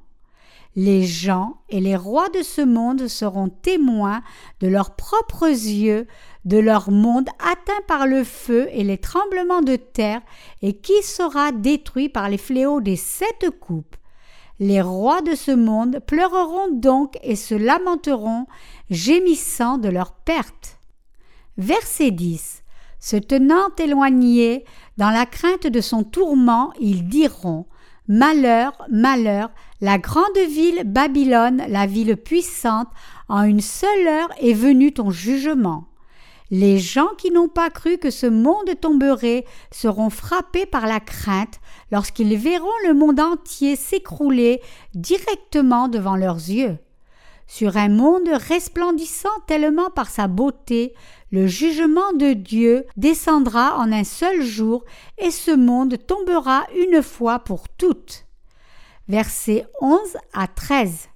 Les 0.76 1.04
gens 1.04 1.58
et 1.70 1.80
les 1.80 1.96
rois 1.96 2.30
de 2.30 2.42
ce 2.42 2.62
monde 2.62 3.08
seront 3.08 3.50
témoins 3.50 4.24
de 4.60 4.68
leurs 4.68 4.96
propres 4.96 5.48
yeux 5.48 6.08
de 6.46 6.58
leur 6.58 6.90
monde 6.90 7.30
atteint 7.40 7.82
par 7.88 8.08
le 8.08 8.24
feu 8.24 8.68
et 8.72 8.84
les 8.84 8.98
tremblements 8.98 9.62
de 9.62 9.76
terre 9.76 10.22
et 10.64 10.74
qui 10.74 11.04
sera 11.04 11.52
détruit 11.52 12.10
par 12.10 12.28
les 12.28 12.40
fléaux 12.40 12.82
des 12.82 12.96
sept 12.96 13.50
coupes. 13.60 13.96
Les 14.60 14.82
rois 14.82 15.22
de 15.22 15.36
ce 15.36 15.52
monde 15.52 16.00
pleureront 16.08 16.72
donc 16.72 17.18
et 17.22 17.36
se 17.36 17.56
lamenteront, 17.56 18.48
gémissant 18.90 19.78
de 19.78 19.90
leur 19.90 20.14
perte. 20.14 20.80
Verset 21.58 22.12
10. 22.12 22.63
Se 23.04 23.18
tenant 23.18 23.68
éloignés, 23.78 24.64
dans 24.96 25.10
la 25.10 25.26
crainte 25.26 25.68
de 25.68 25.82
son 25.82 26.06
tourment, 26.06 26.72
ils 26.80 27.06
diront 27.06 27.66
Malheur, 28.08 28.72
malheur, 28.90 29.52
la 29.82 29.98
grande 29.98 30.38
ville 30.48 30.84
Babylone, 30.86 31.64
la 31.68 31.86
ville 31.86 32.16
puissante, 32.16 32.88
en 33.28 33.44
une 33.44 33.60
seule 33.60 34.08
heure 34.08 34.30
est 34.40 34.54
venu 34.54 34.94
ton 34.94 35.12
jugement. 35.12 35.90
Les 36.50 36.80
gens 36.80 37.10
qui 37.18 37.30
n'ont 37.30 37.50
pas 37.50 37.70
cru 37.70 37.98
que 37.98 38.10
ce 38.10 38.28
monde 38.28 38.80
tomberait 38.80 39.44
seront 39.70 40.10
frappés 40.10 40.66
par 40.66 40.88
la 40.88 41.02
crainte 41.02 41.60
lorsqu'ils 41.92 42.38
verront 42.38 42.70
le 42.88 42.94
monde 42.94 43.20
entier 43.20 43.76
s'écrouler 43.76 44.62
directement 44.96 45.90
devant 45.90 46.16
leurs 46.16 46.38
yeux. 46.38 46.78
Sur 47.48 47.76
un 47.76 47.90
monde 47.90 48.30
resplendissant 48.48 49.30
tellement 49.46 49.90
par 49.90 50.10
sa 50.10 50.28
beauté, 50.28 50.94
le 51.34 51.48
jugement 51.48 52.14
de 52.14 52.34
Dieu 52.34 52.86
descendra 52.96 53.80
en 53.80 53.92
un 53.92 54.04
seul 54.04 54.44
jour 54.44 54.86
et 55.18 55.32
ce 55.32 55.50
monde 55.50 55.98
tombera 56.06 56.68
une 56.76 57.02
fois 57.02 57.40
pour 57.40 57.68
toutes. 57.70 58.28
Versets 59.08 59.66
11 59.82 60.00
à 60.34 60.46
13 60.46 61.10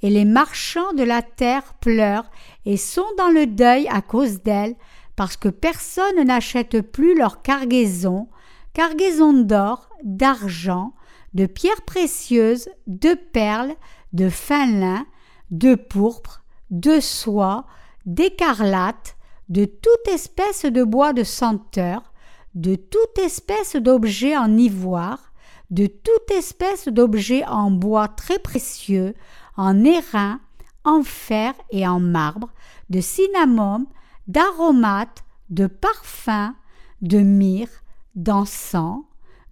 et 0.00 0.08
les 0.08 0.24
marchands 0.24 0.94
de 0.94 1.02
la 1.02 1.20
terre 1.20 1.74
pleurent 1.82 2.30
et 2.64 2.78
sont 2.78 3.04
dans 3.18 3.28
le 3.28 3.46
deuil 3.46 3.86
à 3.88 4.00
cause 4.00 4.40
d'elle, 4.40 4.74
parce 5.16 5.36
que 5.36 5.50
personne 5.50 6.24
n'achète 6.24 6.80
plus 6.80 7.14
leur 7.14 7.42
cargaison, 7.42 8.28
cargaison 8.72 9.34
d'or, 9.34 9.90
d'argent, 10.02 10.94
de 11.34 11.44
pierres 11.44 11.82
précieuses, 11.82 12.70
de 12.86 13.12
perles, 13.12 13.74
de 14.14 14.30
fin 14.30 14.64
lin, 14.66 15.04
de 15.50 15.74
pourpre, 15.74 16.42
de 16.70 17.00
soie, 17.00 17.66
d'écarlate, 18.06 19.17
de 19.48 19.64
toute 19.64 20.08
espèce 20.08 20.64
de 20.64 20.84
bois 20.84 21.12
de 21.12 21.24
senteur, 21.24 22.12
de 22.54 22.74
toute 22.74 23.18
espèce 23.18 23.76
d'objets 23.76 24.36
en 24.36 24.56
ivoire, 24.56 25.32
de 25.70 25.86
toute 25.86 26.30
espèce 26.30 26.88
d'objets 26.88 27.44
en 27.46 27.70
bois 27.70 28.08
très 28.08 28.38
précieux, 28.38 29.14
en 29.56 29.84
airain, 29.84 30.40
en 30.84 31.02
fer 31.02 31.54
et 31.70 31.86
en 31.86 32.00
marbre, 32.00 32.50
de 32.90 33.00
cinnamome, 33.00 33.86
d'aromates, 34.26 35.24
de 35.50 35.66
parfums, 35.66 36.54
de 37.02 37.18
myrrhe, 37.18 37.82
d'encens, 38.14 39.04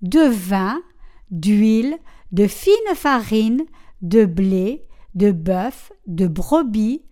de 0.03 0.21
vin, 0.21 0.81
d'huile, 1.31 1.99
de 2.33 2.47
fine 2.47 2.95
farine, 2.95 3.65
de 4.03 4.25
blé, 4.25 4.87
de 5.15 5.33
bœuf, 5.33 5.93
de 6.07 6.27
brebis, 6.27 7.03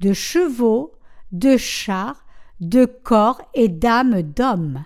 de 0.00 0.12
chevaux, 0.12 0.92
de 1.32 1.56
chars, 1.56 2.23
de 2.60 2.84
corps 2.84 3.42
et 3.54 3.68
d'âmes 3.68 4.22
d'hommes. 4.22 4.84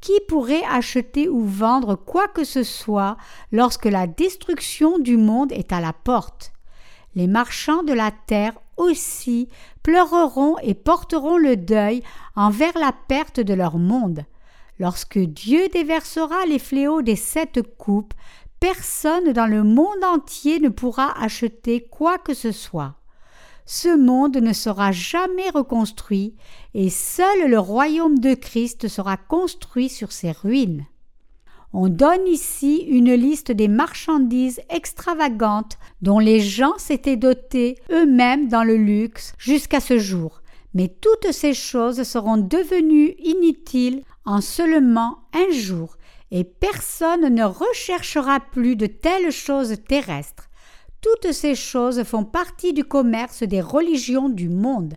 Qui 0.00 0.12
pourrait 0.28 0.64
acheter 0.68 1.28
ou 1.28 1.44
vendre 1.46 1.94
quoi 1.94 2.28
que 2.28 2.44
ce 2.44 2.62
soit 2.62 3.16
lorsque 3.52 3.86
la 3.86 4.06
destruction 4.06 4.98
du 4.98 5.16
monde 5.16 5.52
est 5.52 5.72
à 5.72 5.80
la 5.80 5.92
porte? 5.92 6.52
Les 7.14 7.26
marchands 7.26 7.82
de 7.84 7.92
la 7.92 8.10
terre 8.10 8.54
aussi 8.76 9.48
pleureront 9.82 10.56
et 10.62 10.74
porteront 10.74 11.36
le 11.36 11.56
deuil 11.56 12.02
envers 12.34 12.76
la 12.78 12.92
perte 12.92 13.40
de 13.40 13.54
leur 13.54 13.78
monde. 13.78 14.24
Lorsque 14.78 15.18
Dieu 15.18 15.68
déversera 15.68 16.44
les 16.46 16.58
fléaux 16.58 17.00
des 17.00 17.16
sept 17.16 17.60
coupes, 17.78 18.14
personne 18.58 19.32
dans 19.32 19.46
le 19.46 19.62
monde 19.62 20.02
entier 20.04 20.58
ne 20.58 20.68
pourra 20.68 21.18
acheter 21.22 21.86
quoi 21.88 22.18
que 22.18 22.34
ce 22.34 22.50
soit 22.50 22.96
ce 23.66 23.96
monde 23.96 24.36
ne 24.36 24.52
sera 24.52 24.92
jamais 24.92 25.48
reconstruit 25.50 26.34
et 26.74 26.90
seul 26.90 27.48
le 27.48 27.58
royaume 27.58 28.18
de 28.18 28.34
Christ 28.34 28.88
sera 28.88 29.16
construit 29.16 29.88
sur 29.88 30.12
ses 30.12 30.32
ruines. 30.32 30.86
On 31.72 31.88
donne 31.88 32.28
ici 32.28 32.84
une 32.88 33.14
liste 33.14 33.50
des 33.50 33.66
marchandises 33.66 34.60
extravagantes 34.70 35.76
dont 36.02 36.20
les 36.20 36.40
gens 36.40 36.78
s'étaient 36.78 37.16
dotés 37.16 37.78
eux-mêmes 37.90 38.48
dans 38.48 38.62
le 38.62 38.76
luxe 38.76 39.34
jusqu'à 39.38 39.80
ce 39.80 39.98
jour, 39.98 40.42
mais 40.74 40.88
toutes 40.88 41.32
ces 41.32 41.54
choses 41.54 42.04
seront 42.04 42.36
devenues 42.36 43.14
inutiles 43.18 44.02
en 44.24 44.40
seulement 44.40 45.18
un 45.32 45.50
jour, 45.52 45.96
et 46.30 46.44
personne 46.44 47.34
ne 47.34 47.44
recherchera 47.44 48.40
plus 48.40 48.76
de 48.76 48.86
telles 48.86 49.32
choses 49.32 49.76
terrestres. 49.88 50.48
Toutes 51.04 51.32
ces 51.32 51.54
choses 51.54 52.02
font 52.04 52.24
partie 52.24 52.72
du 52.72 52.82
commerce 52.82 53.42
des 53.42 53.60
religions 53.60 54.30
du 54.30 54.48
monde. 54.48 54.94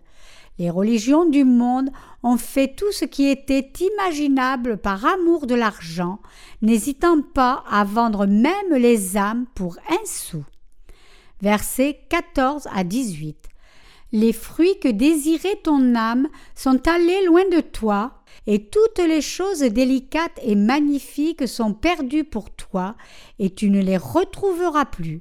Les 0.58 0.70
religions 0.70 1.26
du 1.26 1.44
monde 1.44 1.90
ont 2.22 2.38
fait 2.38 2.74
tout 2.74 2.90
ce 2.92 3.04
qui 3.04 3.28
était 3.28 3.70
imaginable 3.78 4.78
par 4.78 5.04
amour 5.04 5.46
de 5.46 5.54
l'argent, 5.54 6.20
n'hésitant 6.62 7.20
pas 7.20 7.62
à 7.70 7.84
vendre 7.84 8.24
même 8.24 8.72
les 8.72 9.18
âmes 9.18 9.44
pour 9.54 9.76
un 9.90 10.06
sou. 10.06 10.46
Versets 11.42 12.00
14 12.08 12.68
à 12.72 12.84
18. 12.84 13.46
Les 14.12 14.32
fruits 14.32 14.80
que 14.80 14.88
désirait 14.88 15.60
ton 15.62 15.94
âme 15.94 16.28
sont 16.54 16.88
allés 16.88 17.22
loin 17.26 17.46
de 17.50 17.60
toi, 17.60 18.22
et 18.46 18.64
toutes 18.64 19.00
les 19.00 19.20
choses 19.20 19.60
délicates 19.60 20.40
et 20.42 20.54
magnifiques 20.54 21.46
sont 21.46 21.74
perdues 21.74 22.24
pour 22.24 22.48
toi, 22.48 22.96
et 23.38 23.50
tu 23.50 23.68
ne 23.68 23.82
les 23.82 23.98
retrouveras 23.98 24.86
plus. 24.86 25.20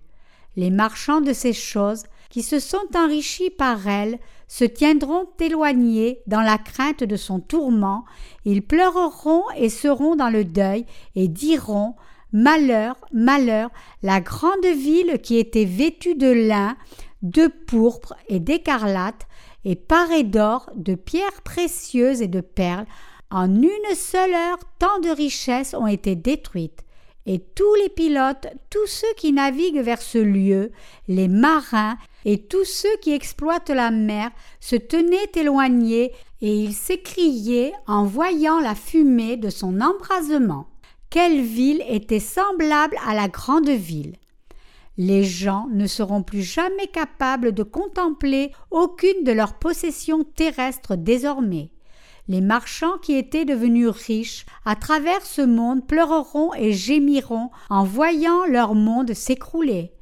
Les 0.57 0.71
marchands 0.71 1.21
de 1.21 1.33
ces 1.33 1.53
choses, 1.53 2.03
qui 2.29 2.41
se 2.41 2.59
sont 2.59 2.87
enrichis 2.95 3.51
par 3.51 3.87
elles, 3.87 4.19
se 4.47 4.65
tiendront 4.65 5.27
éloignés 5.39 6.19
dans 6.25 6.41
la 6.41 6.57
crainte 6.57 7.03
de 7.03 7.15
son 7.15 7.39
tourment, 7.39 8.03
ils 8.43 8.63
pleureront 8.63 9.43
et 9.55 9.69
seront 9.69 10.15
dans 10.15 10.29
le 10.29 10.43
deuil, 10.43 10.85
et 11.15 11.27
diront 11.27 11.95
Malheur, 12.33 12.95
malheur, 13.13 13.69
la 14.03 14.19
grande 14.19 14.65
ville 14.65 15.19
qui 15.21 15.37
était 15.37 15.65
vêtue 15.65 16.15
de 16.15 16.31
lin, 16.31 16.75
de 17.21 17.47
pourpre 17.67 18.15
et 18.27 18.39
d'écarlate, 18.39 19.27
et 19.63 19.75
parée 19.75 20.23
d'or, 20.23 20.69
de 20.75 20.95
pierres 20.95 21.41
précieuses 21.43 22.21
et 22.21 22.27
de 22.27 22.41
perles, 22.41 22.85
en 23.29 23.53
une 23.53 23.95
seule 23.95 24.33
heure 24.33 24.59
tant 24.79 24.99
de 25.01 25.09
richesses 25.09 25.73
ont 25.73 25.87
été 25.87 26.15
détruites 26.15 26.83
et 27.27 27.39
tous 27.39 27.75
les 27.83 27.89
pilotes, 27.89 28.47
tous 28.69 28.87
ceux 28.87 29.13
qui 29.17 29.33
naviguent 29.33 29.81
vers 29.81 30.01
ce 30.01 30.17
lieu, 30.17 30.71
les 31.09 31.27
marins 31.27 31.97
et 32.23 32.41
tous 32.47 32.63
ceux 32.63 32.95
qui 33.01 33.11
exploitent 33.11 33.69
la 33.69 33.91
mer 33.91 34.31
se 34.61 34.77
tenaient 34.77 35.29
éloignés 35.35 36.13
et 36.41 36.55
ils 36.55 36.73
s'écriaient 36.73 37.73
en 37.85 38.05
voyant 38.05 38.61
la 38.61 38.75
fumée 38.75 39.35
de 39.35 39.49
son 39.49 39.81
embrasement. 39.81 40.67
Quelle 41.09 41.41
ville 41.41 41.83
était 41.89 42.21
semblable 42.21 42.97
à 43.05 43.13
la 43.13 43.27
grande 43.27 43.69
ville? 43.69 44.15
Les 44.97 45.25
gens 45.25 45.67
ne 45.71 45.85
seront 45.85 46.23
plus 46.23 46.41
jamais 46.41 46.87
capables 46.87 47.51
de 47.51 47.63
contempler 47.63 48.51
aucune 48.71 49.23
de 49.25 49.33
leurs 49.33 49.59
possessions 49.59 50.23
terrestres 50.23 50.95
désormais. 50.95 51.71
Les 52.29 52.41
marchands 52.41 52.97
qui 53.01 53.13
étaient 53.13 53.45
devenus 53.45 53.89
riches 53.89 54.45
à 54.65 54.75
travers 54.75 55.25
ce 55.25 55.41
monde 55.41 55.87
pleureront 55.87 56.53
et 56.55 56.73
gémiront 56.73 57.51
en 57.69 57.85
voyant 57.85 58.45
leur 58.45 58.75
monde 58.75 59.13
s'écrouler. 59.13 59.93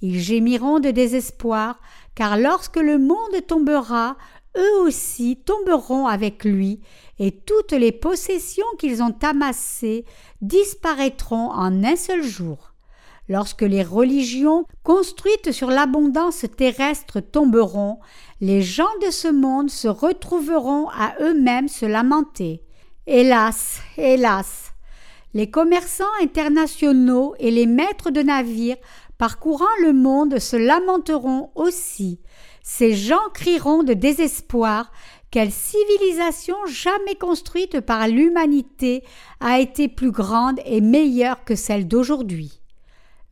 Ils 0.00 0.18
gémiront 0.18 0.80
de 0.80 0.90
désespoir, 0.90 1.80
car 2.14 2.38
lorsque 2.38 2.76
le 2.76 2.98
monde 2.98 3.46
tombera, 3.46 4.16
eux 4.56 4.80
aussi 4.82 5.36
tomberont 5.44 6.06
avec 6.06 6.44
lui, 6.44 6.80
et 7.18 7.32
toutes 7.32 7.72
les 7.72 7.92
possessions 7.92 8.64
qu'ils 8.78 9.02
ont 9.02 9.16
amassées 9.22 10.04
disparaîtront 10.40 11.50
en 11.50 11.84
un 11.84 11.96
seul 11.96 12.22
jour. 12.22 12.73
Lorsque 13.28 13.62
les 13.62 13.82
religions 13.82 14.66
construites 14.82 15.50
sur 15.50 15.70
l'abondance 15.70 16.44
terrestre 16.56 17.20
tomberont, 17.20 17.98
les 18.40 18.60
gens 18.60 18.84
de 19.04 19.10
ce 19.10 19.28
monde 19.28 19.70
se 19.70 19.88
retrouveront 19.88 20.88
à 20.90 21.14
eux-mêmes 21.20 21.68
se 21.68 21.86
lamenter. 21.86 22.62
Hélas, 23.06 23.80
hélas. 23.96 24.72
Les 25.32 25.50
commerçants 25.50 26.04
internationaux 26.22 27.34
et 27.38 27.50
les 27.50 27.66
maîtres 27.66 28.10
de 28.10 28.20
navires 28.20 28.76
parcourant 29.16 29.64
le 29.82 29.92
monde 29.92 30.38
se 30.38 30.56
lamenteront 30.56 31.50
aussi. 31.54 32.20
Ces 32.62 32.94
gens 32.94 33.30
crieront 33.32 33.82
de 33.82 33.94
désespoir 33.94 34.92
quelle 35.30 35.50
civilisation 35.50 36.54
jamais 36.66 37.16
construite 37.16 37.80
par 37.80 38.06
l'humanité 38.06 39.02
a 39.40 39.58
été 39.58 39.88
plus 39.88 40.12
grande 40.12 40.60
et 40.64 40.80
meilleure 40.80 41.42
que 41.44 41.56
celle 41.56 41.88
d'aujourd'hui? 41.88 42.60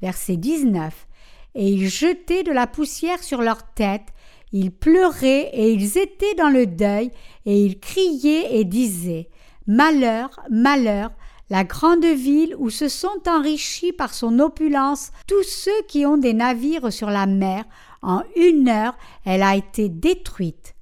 Verset 0.03 0.37
19. 0.37 1.07
Et 1.55 1.69
ils 1.69 1.89
jetaient 1.89 2.43
de 2.43 2.53
la 2.53 2.67
poussière 2.67 3.23
sur 3.23 3.41
leurs 3.41 3.63
têtes 3.73 4.13
ils 4.53 4.71
pleuraient 4.71 5.51
et 5.53 5.73
ils 5.73 5.97
étaient 5.97 6.35
dans 6.35 6.51
le 6.51 6.67
deuil, 6.67 7.11
et 7.47 7.65
ils 7.65 7.81
criaient 7.81 8.55
et 8.57 8.65
disaient 8.65 9.31
Malheur, 9.67 10.29
malheur, 10.51 11.11
la 11.49 11.65
grande 11.65 12.05
ville 12.05 12.55
où 12.59 12.69
se 12.69 12.89
sont 12.89 13.29
enrichis 13.29 13.93
par 13.93 14.13
son 14.13 14.39
opulence 14.39 15.11
tous 15.27 15.43
ceux 15.43 15.83
qui 15.89 16.05
ont 16.05 16.19
des 16.19 16.35
navires 16.35 16.93
sur 16.93 17.11
la 17.11 17.27
mer, 17.27 17.65
en 18.03 18.23
une 18.37 18.69
heure 18.69 18.97
elle 19.25 19.43
a 19.43 19.57
été 19.57 19.89
détruite. 19.89 20.75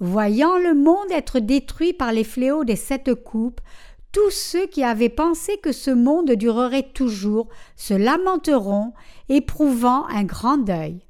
Voyant 0.00 0.56
le 0.56 0.74
monde 0.74 1.10
être 1.10 1.40
détruit 1.40 1.92
par 1.92 2.12
les 2.12 2.24
fléaux 2.24 2.64
des 2.64 2.76
sept 2.76 3.12
coupes, 3.14 3.60
tous 4.12 4.30
ceux 4.30 4.66
qui 4.66 4.82
avaient 4.82 5.08
pensé 5.08 5.58
que 5.58 5.72
ce 5.72 5.90
monde 5.90 6.30
durerait 6.32 6.90
toujours 6.94 7.48
se 7.76 7.94
lamenteront, 7.94 8.92
éprouvant 9.28 10.06
un 10.08 10.24
grand 10.24 10.58
deuil. 10.58 11.00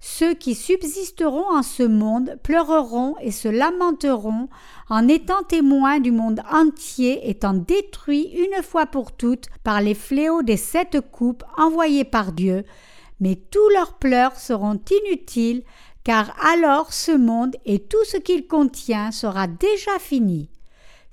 Ceux 0.00 0.34
qui 0.34 0.54
subsisteront 0.54 1.50
en 1.50 1.62
ce 1.62 1.82
monde 1.82 2.38
pleureront 2.42 3.14
et 3.20 3.30
se 3.30 3.48
lamenteront 3.48 4.48
en 4.88 5.08
étant 5.08 5.42
témoins 5.42 6.00
du 6.00 6.12
monde 6.12 6.42
entier 6.52 7.28
étant 7.28 7.54
détruit 7.54 8.30
une 8.36 8.62
fois 8.62 8.86
pour 8.86 9.12
toutes 9.12 9.46
par 9.64 9.80
les 9.80 9.94
fléaux 9.94 10.42
des 10.42 10.56
sept 10.56 11.00
coupes 11.00 11.44
envoyées 11.56 12.04
par 12.04 12.32
Dieu, 12.32 12.64
mais 13.20 13.36
tous 13.36 13.68
leurs 13.70 13.94
pleurs 13.94 14.36
seront 14.36 14.80
inutiles, 15.08 15.64
car 16.04 16.36
alors 16.44 16.92
ce 16.92 17.12
monde 17.12 17.56
et 17.64 17.80
tout 17.80 18.04
ce 18.04 18.16
qu'il 18.16 18.46
contient 18.46 19.10
sera 19.10 19.46
déjà 19.46 19.98
fini. 19.98 20.50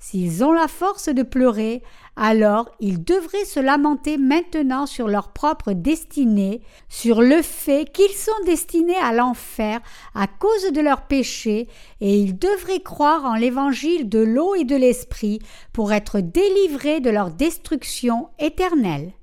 S'ils 0.06 0.44
ont 0.44 0.52
la 0.52 0.68
force 0.68 1.08
de 1.08 1.22
pleurer, 1.22 1.82
alors 2.14 2.70
ils 2.78 3.02
devraient 3.02 3.46
se 3.46 3.58
lamenter 3.58 4.18
maintenant 4.18 4.84
sur 4.84 5.08
leur 5.08 5.32
propre 5.32 5.72
destinée, 5.72 6.60
sur 6.90 7.22
le 7.22 7.40
fait 7.40 7.90
qu'ils 7.90 8.12
sont 8.12 8.44
destinés 8.44 8.98
à 8.98 9.14
l'enfer 9.14 9.80
à 10.14 10.26
cause 10.26 10.72
de 10.72 10.82
leurs 10.82 11.06
péchés, 11.06 11.68
et 12.02 12.18
ils 12.18 12.38
devraient 12.38 12.82
croire 12.82 13.24
en 13.24 13.34
l'évangile 13.34 14.10
de 14.10 14.18
l'eau 14.18 14.54
et 14.54 14.64
de 14.64 14.76
l'esprit 14.76 15.38
pour 15.72 15.90
être 15.90 16.20
délivrés 16.20 17.00
de 17.00 17.08
leur 17.08 17.30
destruction 17.30 18.28
éternelle. 18.38 19.14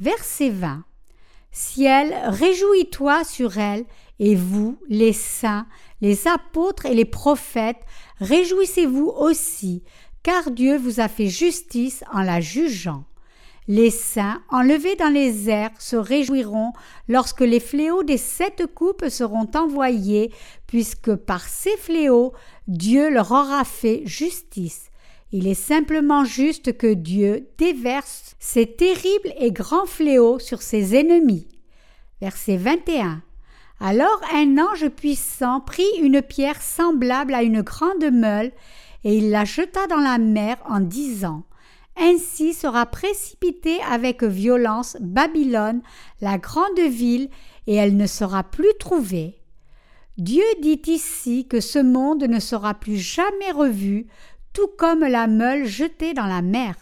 Verset 0.00 0.50
20. 0.50 0.82
Ciel, 1.52 2.12
réjouis-toi 2.24 3.22
sur 3.22 3.56
elle, 3.56 3.84
et 4.18 4.34
vous, 4.34 4.78
les 4.88 5.12
saints, 5.12 5.66
les 6.02 6.28
apôtres 6.28 6.84
et 6.84 6.94
les 6.94 7.06
prophètes, 7.06 7.80
réjouissez-vous 8.20 9.06
aussi, 9.06 9.82
car 10.22 10.50
Dieu 10.50 10.76
vous 10.76 11.00
a 11.00 11.08
fait 11.08 11.28
justice 11.28 12.04
en 12.12 12.22
la 12.22 12.40
jugeant. 12.40 13.04
Les 13.68 13.90
saints, 13.90 14.42
enlevés 14.50 14.96
dans 14.96 15.08
les 15.08 15.48
airs, 15.48 15.70
se 15.78 15.94
réjouiront 15.94 16.72
lorsque 17.06 17.42
les 17.42 17.60
fléaux 17.60 18.02
des 18.02 18.18
sept 18.18 18.66
coupes 18.74 19.08
seront 19.08 19.48
envoyés, 19.54 20.32
puisque 20.66 21.14
par 21.14 21.46
ces 21.48 21.76
fléaux 21.76 22.32
Dieu 22.66 23.08
leur 23.08 23.30
aura 23.30 23.64
fait 23.64 24.02
justice. 24.04 24.90
Il 25.30 25.46
est 25.46 25.54
simplement 25.54 26.24
juste 26.24 26.76
que 26.76 26.92
Dieu 26.92 27.48
déverse 27.56 28.34
ces 28.40 28.66
terribles 28.66 29.32
et 29.38 29.52
grands 29.52 29.86
fléaux 29.86 30.40
sur 30.40 30.60
ses 30.60 30.96
ennemis. 30.96 31.46
Verset 32.20 32.56
21. 32.56 33.22
Alors 33.84 34.20
un 34.32 34.58
ange 34.58 34.88
puissant 34.90 35.60
prit 35.60 35.90
une 36.00 36.22
pierre 36.22 36.62
semblable 36.62 37.34
à 37.34 37.42
une 37.42 37.62
grande 37.62 38.12
meule, 38.12 38.52
et 39.02 39.16
il 39.16 39.30
la 39.30 39.44
jeta 39.44 39.88
dans 39.88 39.96
la 39.96 40.18
mer 40.18 40.56
en 40.68 40.78
disant 40.78 41.42
ainsi 41.96 42.54
sera 42.54 42.86
précipitée 42.86 43.80
avec 43.90 44.22
violence 44.22 44.96
Babylone, 45.00 45.82
la 46.20 46.38
grande 46.38 46.78
ville, 46.78 47.28
et 47.66 47.74
elle 47.74 47.96
ne 47.96 48.06
sera 48.06 48.44
plus 48.44 48.72
trouvée. 48.78 49.42
Dieu 50.16 50.44
dit 50.62 50.80
ici 50.86 51.48
que 51.48 51.60
ce 51.60 51.80
monde 51.80 52.22
ne 52.22 52.38
sera 52.38 52.74
plus 52.74 52.96
jamais 52.96 53.50
revu, 53.52 54.06
tout 54.52 54.68
comme 54.78 55.00
la 55.00 55.26
meule 55.26 55.66
jetée 55.66 56.14
dans 56.14 56.26
la 56.26 56.40
mer. 56.40 56.76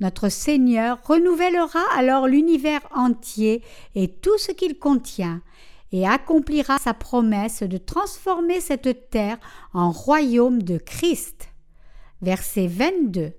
Notre 0.00 0.30
Seigneur 0.30 0.98
renouvellera 1.04 1.82
alors 1.94 2.26
l'univers 2.26 2.80
entier 2.94 3.62
et 3.94 4.08
tout 4.08 4.38
ce 4.38 4.50
qu'il 4.50 4.78
contient, 4.78 5.42
et 5.92 6.06
accomplira 6.06 6.78
sa 6.78 6.94
promesse 6.94 7.62
de 7.62 7.78
transformer 7.78 8.60
cette 8.60 9.10
terre 9.10 9.38
en 9.72 9.90
royaume 9.90 10.62
de 10.62 10.78
Christ. 10.78 11.48
Verset 12.22 12.66
22 12.66 13.32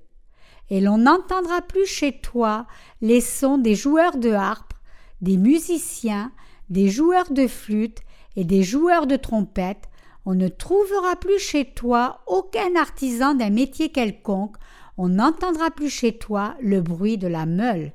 et 0.71 0.79
l'on 0.79 0.99
n'entendra 0.99 1.61
plus 1.61 1.85
chez 1.85 2.13
toi 2.13 2.65
les 3.01 3.21
sons 3.21 3.57
des 3.57 3.75
joueurs 3.75 4.17
de 4.17 4.31
harpe, 4.31 4.73
des 5.19 5.35
musiciens, 5.35 6.31
des 6.69 6.89
joueurs 6.89 7.31
de 7.31 7.45
flûte 7.45 7.99
et 8.37 8.45
des 8.45 8.63
joueurs 8.63 9.05
de 9.05 9.17
trompette, 9.17 9.89
on 10.25 10.33
ne 10.33 10.47
trouvera 10.47 11.17
plus 11.17 11.39
chez 11.39 11.65
toi 11.65 12.21
aucun 12.25 12.75
artisan 12.77 13.33
d'un 13.33 13.49
métier 13.49 13.89
quelconque, 13.89 14.55
on 14.97 15.09
n'entendra 15.09 15.71
plus 15.71 15.89
chez 15.89 16.17
toi 16.17 16.55
le 16.61 16.79
bruit 16.79 17.17
de 17.17 17.27
la 17.27 17.45
meule. 17.45 17.91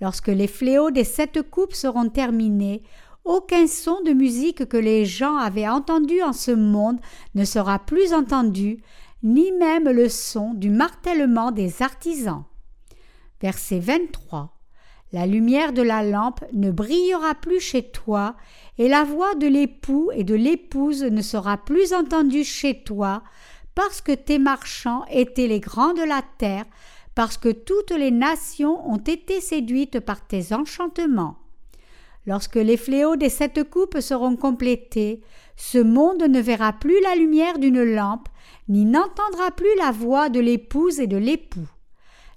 Lorsque 0.00 0.28
les 0.28 0.46
fléaux 0.46 0.92
des 0.92 1.02
sept 1.02 1.42
coupes 1.50 1.74
seront 1.74 2.08
terminés, 2.08 2.84
aucun 3.28 3.66
son 3.66 4.00
de 4.00 4.12
musique 4.12 4.66
que 4.68 4.78
les 4.78 5.04
gens 5.04 5.36
avaient 5.36 5.68
entendu 5.68 6.22
en 6.22 6.32
ce 6.32 6.50
monde 6.50 6.98
ne 7.34 7.44
sera 7.44 7.78
plus 7.78 8.14
entendu, 8.14 8.82
ni 9.22 9.52
même 9.52 9.88
le 9.88 10.08
son 10.08 10.54
du 10.54 10.70
martèlement 10.70 11.52
des 11.52 11.82
artisans. 11.82 12.44
Verset 13.42 13.80
23. 13.80 14.58
La 15.12 15.26
lumière 15.26 15.74
de 15.74 15.82
la 15.82 16.02
lampe 16.02 16.42
ne 16.54 16.70
brillera 16.70 17.34
plus 17.34 17.60
chez 17.60 17.82
toi, 17.82 18.34
et 18.78 18.88
la 18.88 19.04
voix 19.04 19.34
de 19.34 19.46
l'époux 19.46 20.10
et 20.14 20.24
de 20.24 20.34
l'épouse 20.34 21.04
ne 21.04 21.22
sera 21.22 21.58
plus 21.58 21.92
entendue 21.92 22.44
chez 22.44 22.82
toi, 22.82 23.22
parce 23.74 24.00
que 24.00 24.12
tes 24.12 24.38
marchands 24.38 25.04
étaient 25.10 25.48
les 25.48 25.60
grands 25.60 25.94
de 25.94 26.02
la 26.02 26.22
terre, 26.38 26.64
parce 27.14 27.36
que 27.36 27.50
toutes 27.50 27.90
les 27.90 28.10
nations 28.10 28.90
ont 28.90 28.98
été 28.98 29.42
séduites 29.42 30.00
par 30.00 30.26
tes 30.26 30.54
enchantements. 30.54 31.36
Lorsque 32.28 32.56
les 32.56 32.76
fléaux 32.76 33.16
des 33.16 33.30
sept 33.30 33.64
coupes 33.70 34.00
seront 34.00 34.36
complétés, 34.36 35.22
ce 35.56 35.78
monde 35.78 36.24
ne 36.24 36.40
verra 36.40 36.74
plus 36.74 37.00
la 37.00 37.14
lumière 37.14 37.58
d'une 37.58 37.82
lampe, 37.82 38.28
ni 38.68 38.84
n'entendra 38.84 39.50
plus 39.50 39.74
la 39.78 39.92
voix 39.92 40.28
de 40.28 40.38
l'épouse 40.38 41.00
et 41.00 41.06
de 41.06 41.16
l'époux. 41.16 41.66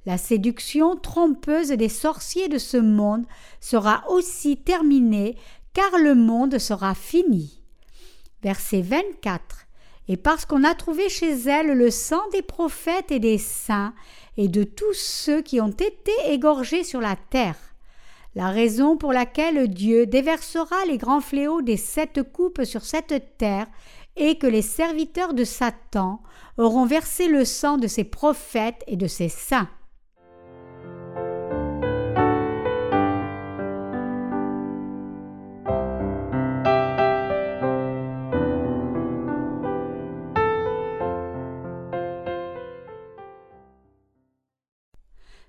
La 0.06 0.18
séduction 0.18 0.96
trompeuse 0.96 1.72
des 1.72 1.90
sorciers 1.90 2.48
de 2.48 2.58
ce 2.58 2.78
monde 2.78 3.26
sera 3.60 4.06
aussi 4.10 4.56
terminée, 4.56 5.36
car 5.74 5.98
le 5.98 6.16
monde 6.16 6.58
sera 6.58 6.96
fini. 6.96 7.62
Verset 8.44 8.84
24. 8.84 9.42
Et 10.08 10.16
parce 10.16 10.46
qu'on 10.46 10.64
a 10.64 10.74
trouvé 10.74 11.10
chez 11.10 11.34
elle 11.34 11.74
le 11.74 11.92
sang 11.92 12.22
des 12.32 12.42
prophètes 12.42 13.12
et 13.12 13.20
des 13.20 13.38
saints, 13.38 13.94
et 14.38 14.48
de 14.48 14.64
tous 14.64 14.94
ceux 14.94 15.42
qui 15.42 15.60
ont 15.60 15.68
été 15.68 16.14
égorgés 16.28 16.86
sur 16.86 17.02
la 17.02 17.18
terre. 17.18 17.71
La 18.34 18.50
raison 18.50 18.96
pour 18.96 19.12
laquelle 19.12 19.68
Dieu 19.68 20.06
déversera 20.06 20.86
les 20.88 20.98
grands 20.98 21.20
fléaux 21.20 21.62
des 21.62 21.76
sept 21.76 22.22
coupes 22.32 22.64
sur 22.64 22.84
cette 22.84 23.38
terre 23.38 23.68
et 24.16 24.38
que 24.38 24.48
les 24.48 24.62
serviteurs 24.62 25.34
de 25.34 25.44
Satan 25.44 26.22
auront 26.58 26.86
versé 26.86 27.28
le 27.28 27.44
sang 27.44 27.78
de 27.78 27.88
ses 27.88 28.06
prophètes 28.06 28.84
et 28.88 28.96
de 28.96 29.08
ses 29.08 29.30
saints. 29.30 29.70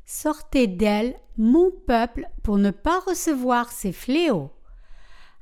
Sortez 0.05 0.67
d'elle, 0.67 1.15
mon 1.39 1.71
peuple, 1.71 2.29
pour 2.43 2.59
ne 2.59 2.71
pas 2.71 3.01
recevoir 3.01 3.71
ces 3.71 3.93
fléaux. 3.93 4.51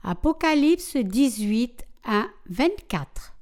Apocalypse 0.02 0.96
18, 0.96 1.86
1, 2.04 2.30
24. 2.48 3.34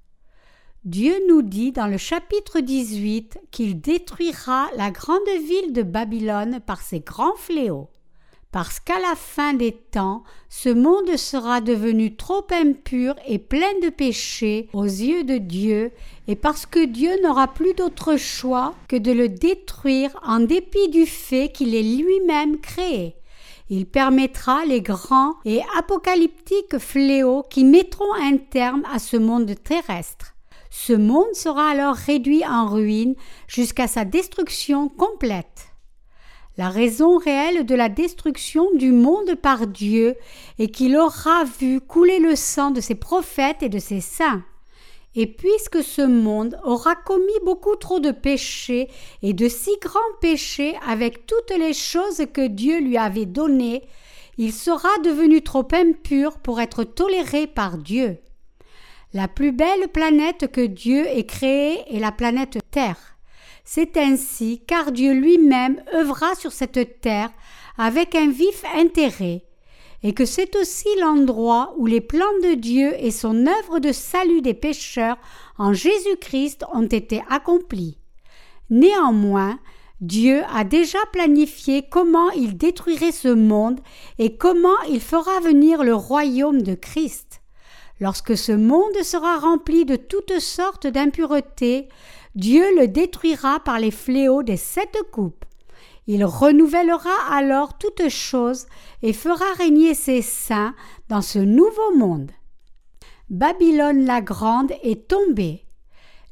Dieu 0.84 1.14
nous 1.28 1.42
dit 1.42 1.72
dans 1.72 1.86
le 1.86 1.98
chapitre 1.98 2.60
18 2.60 3.38
qu'il 3.50 3.80
détruira 3.80 4.68
la 4.76 4.90
grande 4.90 5.28
ville 5.46 5.72
de 5.72 5.82
Babylone 5.82 6.60
par 6.64 6.80
ses 6.80 7.00
grands 7.00 7.36
fléaux. 7.36 7.90
Parce 8.50 8.80
qu'à 8.80 8.98
la 8.98 9.14
fin 9.14 9.52
des 9.52 9.72
temps, 9.72 10.22
ce 10.48 10.70
monde 10.70 11.16
sera 11.16 11.60
devenu 11.60 12.16
trop 12.16 12.46
impur 12.50 13.14
et 13.26 13.38
plein 13.38 13.78
de 13.82 13.90
péchés 13.90 14.70
aux 14.72 14.84
yeux 14.84 15.22
de 15.24 15.36
Dieu, 15.36 15.92
et 16.28 16.36
parce 16.36 16.64
que 16.64 16.86
Dieu 16.86 17.10
n'aura 17.22 17.48
plus 17.48 17.74
d'autre 17.74 18.16
choix 18.16 18.74
que 18.88 18.96
de 18.96 19.12
le 19.12 19.28
détruire 19.28 20.18
en 20.24 20.40
dépit 20.40 20.88
du 20.88 21.04
fait 21.04 21.52
qu'il 21.52 21.74
est 21.74 21.82
lui-même 21.82 22.58
créé. 22.58 23.16
Il 23.68 23.84
permettra 23.84 24.64
les 24.64 24.80
grands 24.80 25.34
et 25.44 25.60
apocalyptiques 25.76 26.78
fléaux 26.78 27.44
qui 27.50 27.64
mettront 27.64 28.14
un 28.14 28.38
terme 28.38 28.82
à 28.90 28.98
ce 28.98 29.18
monde 29.18 29.54
terrestre. 29.62 30.34
Ce 30.70 30.94
monde 30.94 31.34
sera 31.34 31.68
alors 31.68 31.94
réduit 31.94 32.46
en 32.46 32.66
ruine 32.66 33.14
jusqu'à 33.46 33.86
sa 33.86 34.06
destruction 34.06 34.88
complète. 34.88 35.67
La 36.58 36.70
raison 36.70 37.18
réelle 37.18 37.64
de 37.66 37.74
la 37.76 37.88
destruction 37.88 38.66
du 38.74 38.90
monde 38.90 39.36
par 39.36 39.68
Dieu 39.68 40.16
est 40.58 40.66
qu'il 40.66 40.96
aura 40.96 41.44
vu 41.44 41.80
couler 41.80 42.18
le 42.18 42.34
sang 42.34 42.72
de 42.72 42.80
ses 42.80 42.96
prophètes 42.96 43.62
et 43.62 43.68
de 43.68 43.78
ses 43.78 44.00
saints. 44.00 44.42
Et 45.14 45.28
puisque 45.28 45.84
ce 45.84 46.02
monde 46.02 46.58
aura 46.64 46.96
commis 46.96 47.38
beaucoup 47.44 47.76
trop 47.76 48.00
de 48.00 48.10
péchés 48.10 48.88
et 49.22 49.34
de 49.34 49.48
si 49.48 49.70
grands 49.80 50.00
péchés 50.20 50.74
avec 50.84 51.26
toutes 51.26 51.56
les 51.56 51.72
choses 51.72 52.24
que 52.34 52.48
Dieu 52.48 52.80
lui 52.80 52.98
avait 52.98 53.24
données, 53.24 53.84
il 54.36 54.52
sera 54.52 54.88
devenu 55.04 55.42
trop 55.42 55.66
impur 55.72 56.38
pour 56.38 56.60
être 56.60 56.82
toléré 56.82 57.46
par 57.46 57.78
Dieu. 57.78 58.18
La 59.12 59.28
plus 59.28 59.52
belle 59.52 59.86
planète 59.92 60.50
que 60.50 60.66
Dieu 60.66 61.06
ait 61.06 61.24
créée 61.24 61.84
est 61.94 62.00
la 62.00 62.10
planète 62.10 62.58
Terre. 62.72 63.17
C'est 63.70 63.98
ainsi 63.98 64.62
car 64.66 64.92
Dieu 64.92 65.12
lui-même 65.12 65.82
œuvra 65.92 66.34
sur 66.36 66.52
cette 66.52 67.02
terre 67.02 67.28
avec 67.76 68.14
un 68.14 68.30
vif 68.30 68.64
intérêt 68.74 69.44
et 70.02 70.14
que 70.14 70.24
c'est 70.24 70.56
aussi 70.56 70.88
l'endroit 71.02 71.74
où 71.76 71.84
les 71.84 72.00
plans 72.00 72.24
de 72.42 72.54
Dieu 72.54 72.94
et 72.98 73.10
son 73.10 73.46
œuvre 73.46 73.78
de 73.78 73.92
salut 73.92 74.40
des 74.40 74.54
pécheurs 74.54 75.18
en 75.58 75.74
Jésus-Christ 75.74 76.64
ont 76.72 76.86
été 76.86 77.22
accomplis. 77.28 77.98
Néanmoins, 78.70 79.58
Dieu 80.00 80.44
a 80.50 80.64
déjà 80.64 81.00
planifié 81.12 81.84
comment 81.90 82.30
il 82.30 82.56
détruirait 82.56 83.12
ce 83.12 83.28
monde 83.28 83.80
et 84.18 84.38
comment 84.38 84.80
il 84.88 85.02
fera 85.02 85.40
venir 85.40 85.84
le 85.84 85.94
royaume 85.94 86.62
de 86.62 86.74
Christ. 86.74 87.42
Lorsque 88.00 88.38
ce 88.38 88.52
monde 88.52 89.02
sera 89.02 89.38
rempli 89.38 89.84
de 89.84 89.96
toutes 89.96 90.38
sortes 90.38 90.86
d'impuretés, 90.86 91.88
Dieu 92.38 92.62
le 92.76 92.86
détruira 92.86 93.58
par 93.58 93.80
les 93.80 93.90
fléaux 93.90 94.44
des 94.44 94.56
sept 94.56 94.96
coupes. 95.10 95.44
Il 96.06 96.24
renouvellera 96.24 97.10
alors 97.32 97.78
toutes 97.78 98.08
choses 98.08 98.66
et 99.02 99.12
fera 99.12 99.44
régner 99.56 99.92
ses 99.92 100.22
saints 100.22 100.72
dans 101.08 101.20
ce 101.20 101.40
nouveau 101.40 101.96
monde. 101.96 102.30
Babylone 103.28 104.04
la 104.04 104.20
grande 104.20 104.70
est 104.84 105.08
tombée. 105.08 105.64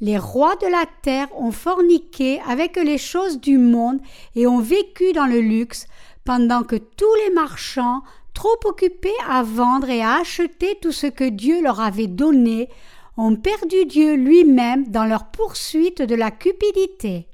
Les 0.01 0.16
rois 0.16 0.55
de 0.55 0.69
la 0.69 0.85
terre 1.03 1.27
ont 1.37 1.51
forniqué 1.51 2.40
avec 2.47 2.77
les 2.77 2.99
choses 2.99 3.40
du 3.40 3.59
monde 3.59 3.99
et 4.37 4.47
ont 4.47 4.61
vécu 4.61 5.12
dans 5.12 5.27
le 5.27 5.40
luxe, 5.40 5.88
pendant 6.25 6.62
que 6.62 6.77
tous 6.77 7.14
les 7.27 7.35
marchands, 7.35 8.03
trop 8.33 8.61
occupés 8.64 9.11
à 9.29 9.42
vendre 9.42 9.90
et 9.90 10.03
à 10.03 10.21
acheter 10.21 10.79
tout 10.81 10.92
ce 10.92 11.09
que 11.09 11.29
Dieu 11.29 11.61
leur 11.62 11.81
avait 11.81 12.07
donné, 12.07 12.69
ont 13.17 13.37
perdu 13.37 13.87
Dieu 13.87 14.15
lui-même 14.15 14.89
dans 14.89 15.05
leur 15.05 15.31
poursuite 15.31 16.03
de 16.03 16.15
la 16.15 16.31
cupidité. 16.31 17.29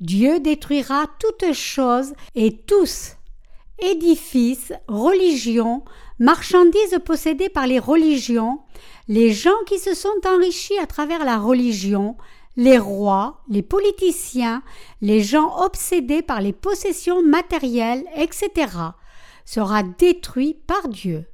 Dieu 0.00 0.40
détruira 0.40 1.06
toutes 1.18 1.52
choses 1.52 2.14
et 2.34 2.56
tous, 2.56 3.16
édifices, 3.78 4.72
religions, 4.88 5.84
marchandises 6.18 6.98
possédées 7.04 7.48
par 7.50 7.66
les 7.66 7.78
religions, 7.78 8.60
les 9.08 9.32
gens 9.32 9.50
qui 9.66 9.78
se 9.78 9.94
sont 9.94 10.08
enrichis 10.26 10.78
à 10.78 10.86
travers 10.86 11.24
la 11.24 11.38
religion, 11.38 12.16
les 12.56 12.78
rois, 12.78 13.42
les 13.48 13.62
politiciens, 13.62 14.62
les 15.00 15.22
gens 15.22 15.64
obsédés 15.64 16.22
par 16.22 16.40
les 16.40 16.52
possessions 16.52 17.22
matérielles, 17.22 18.04
etc., 18.16 18.70
sera 19.44 19.82
détruit 19.82 20.54
par 20.66 20.88
Dieu. 20.88 21.26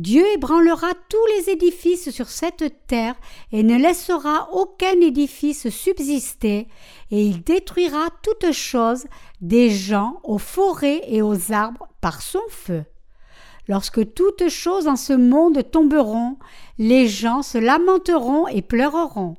Dieu 0.00 0.24
ébranlera 0.32 0.94
tous 1.10 1.26
les 1.36 1.50
édifices 1.50 2.08
sur 2.08 2.30
cette 2.30 2.86
terre 2.86 3.16
et 3.52 3.62
ne 3.62 3.76
laissera 3.76 4.48
aucun 4.50 4.98
édifice 4.98 5.68
subsister, 5.68 6.68
et 7.10 7.22
il 7.22 7.42
détruira 7.44 8.08
toutes 8.22 8.50
choses, 8.52 9.04
des 9.42 9.68
gens 9.68 10.18
aux 10.24 10.38
forêts 10.38 11.02
et 11.06 11.20
aux 11.20 11.52
arbres, 11.52 11.86
par 12.00 12.22
son 12.22 12.40
feu. 12.48 12.84
Lorsque 13.68 14.14
toutes 14.14 14.48
choses 14.48 14.88
en 14.88 14.96
ce 14.96 15.12
monde 15.12 15.70
tomberont, 15.70 16.38
les 16.78 17.06
gens 17.06 17.42
se 17.42 17.58
lamenteront 17.58 18.48
et 18.48 18.62
pleureront. 18.62 19.36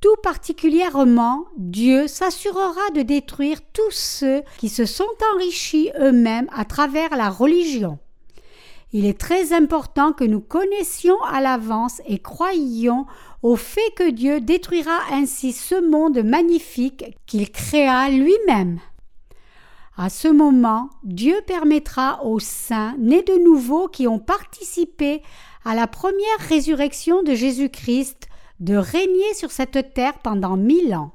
Tout 0.00 0.16
particulièrement, 0.22 1.44
Dieu 1.58 2.06
s'assurera 2.06 2.88
de 2.94 3.02
détruire 3.02 3.58
tous 3.74 3.90
ceux 3.90 4.44
qui 4.56 4.70
se 4.70 4.86
sont 4.86 5.04
enrichis 5.34 5.90
eux-mêmes 6.00 6.48
à 6.56 6.64
travers 6.64 7.14
la 7.14 7.28
religion. 7.28 7.98
Il 8.96 9.06
est 9.06 9.18
très 9.18 9.52
important 9.52 10.12
que 10.12 10.22
nous 10.22 10.40
connaissions 10.40 11.20
à 11.24 11.40
l'avance 11.40 12.00
et 12.06 12.20
croyions 12.20 13.06
au 13.42 13.56
fait 13.56 13.90
que 13.96 14.08
Dieu 14.08 14.40
détruira 14.40 14.96
ainsi 15.10 15.52
ce 15.52 15.74
monde 15.74 16.22
magnifique 16.22 17.18
qu'il 17.26 17.50
créa 17.50 18.08
lui-même. 18.08 18.78
À 19.96 20.08
ce 20.10 20.28
moment, 20.28 20.90
Dieu 21.02 21.34
permettra 21.44 22.24
aux 22.24 22.38
saints 22.38 22.94
nés 23.00 23.24
de 23.24 23.42
nouveau 23.42 23.88
qui 23.88 24.06
ont 24.06 24.20
participé 24.20 25.22
à 25.64 25.74
la 25.74 25.88
première 25.88 26.38
résurrection 26.48 27.24
de 27.24 27.34
Jésus-Christ 27.34 28.28
de 28.60 28.76
régner 28.76 29.34
sur 29.34 29.50
cette 29.50 29.92
terre 29.92 30.20
pendant 30.22 30.56
mille 30.56 30.94
ans. 30.94 31.10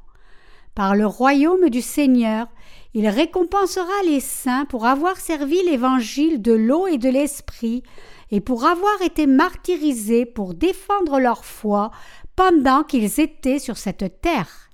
Par 0.76 0.96
le 0.96 1.06
royaume 1.06 1.70
du 1.70 1.82
Seigneur, 1.82 2.48
il 2.94 3.08
récompensera 3.08 4.04
les 4.06 4.20
saints 4.20 4.66
pour 4.66 4.86
avoir 4.86 5.18
servi 5.18 5.62
l'évangile 5.64 6.42
de 6.42 6.54
l'eau 6.54 6.88
et 6.88 6.98
de 6.98 7.10
l'esprit, 7.10 7.84
et 8.32 8.42
pour 8.42 8.66
avoir 8.66 9.02
été 9.02 9.28
martyrisés 9.28 10.26
pour 10.26 10.54
défendre 10.54 11.20
leur 11.20 11.46
foi 11.46 11.92
pendant 12.36 12.84
qu'ils 12.84 13.20
étaient 13.20 13.60
sur 13.60 13.78
cette 13.78 14.22
terre. 14.22 14.70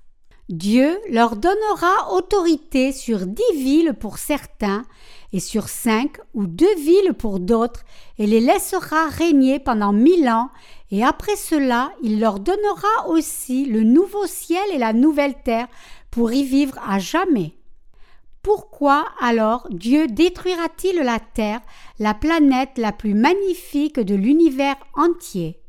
Dieu 0.50 1.00
leur 1.10 1.36
donnera 1.38 2.14
autorité 2.14 2.92
sur 2.92 3.26
dix 3.26 3.54
villes 3.56 3.96
pour 4.00 4.20
certains, 4.20 4.84
et 5.34 5.40
sur 5.40 5.68
cinq 5.68 6.18
ou 6.34 6.46
deux 6.46 6.76
villes 6.76 7.14
pour 7.14 7.40
d'autres, 7.40 7.84
et 8.20 8.28
les 8.28 8.40
laissera 8.40 9.08
régner 9.08 9.60
pendant 9.60 9.92
mille 9.92 10.30
ans, 10.30 10.50
et 10.92 11.04
après 11.04 11.36
cela 11.36 11.92
il 12.04 12.20
leur 12.20 12.40
donnera 12.40 13.10
aussi 13.10 13.66
le 13.66 13.84
nouveau 13.84 14.28
ciel 14.28 14.64
et 14.72 14.78
la 14.78 14.94
nouvelle 14.94 15.42
terre 15.44 15.68
pour 16.12 16.32
y 16.32 16.44
vivre 16.44 16.80
à 16.88 17.00
jamais. 17.00 17.56
Pourquoi 18.46 19.06
alors 19.20 19.66
Dieu 19.72 20.06
détruira-t-il 20.06 20.98
la 20.98 21.18
Terre, 21.18 21.62
la 21.98 22.14
planète 22.14 22.78
la 22.78 22.92
plus 22.92 23.16
magnifique 23.16 24.00
de 24.00 24.14
l'univers 24.14 24.76
entier? 24.94 25.60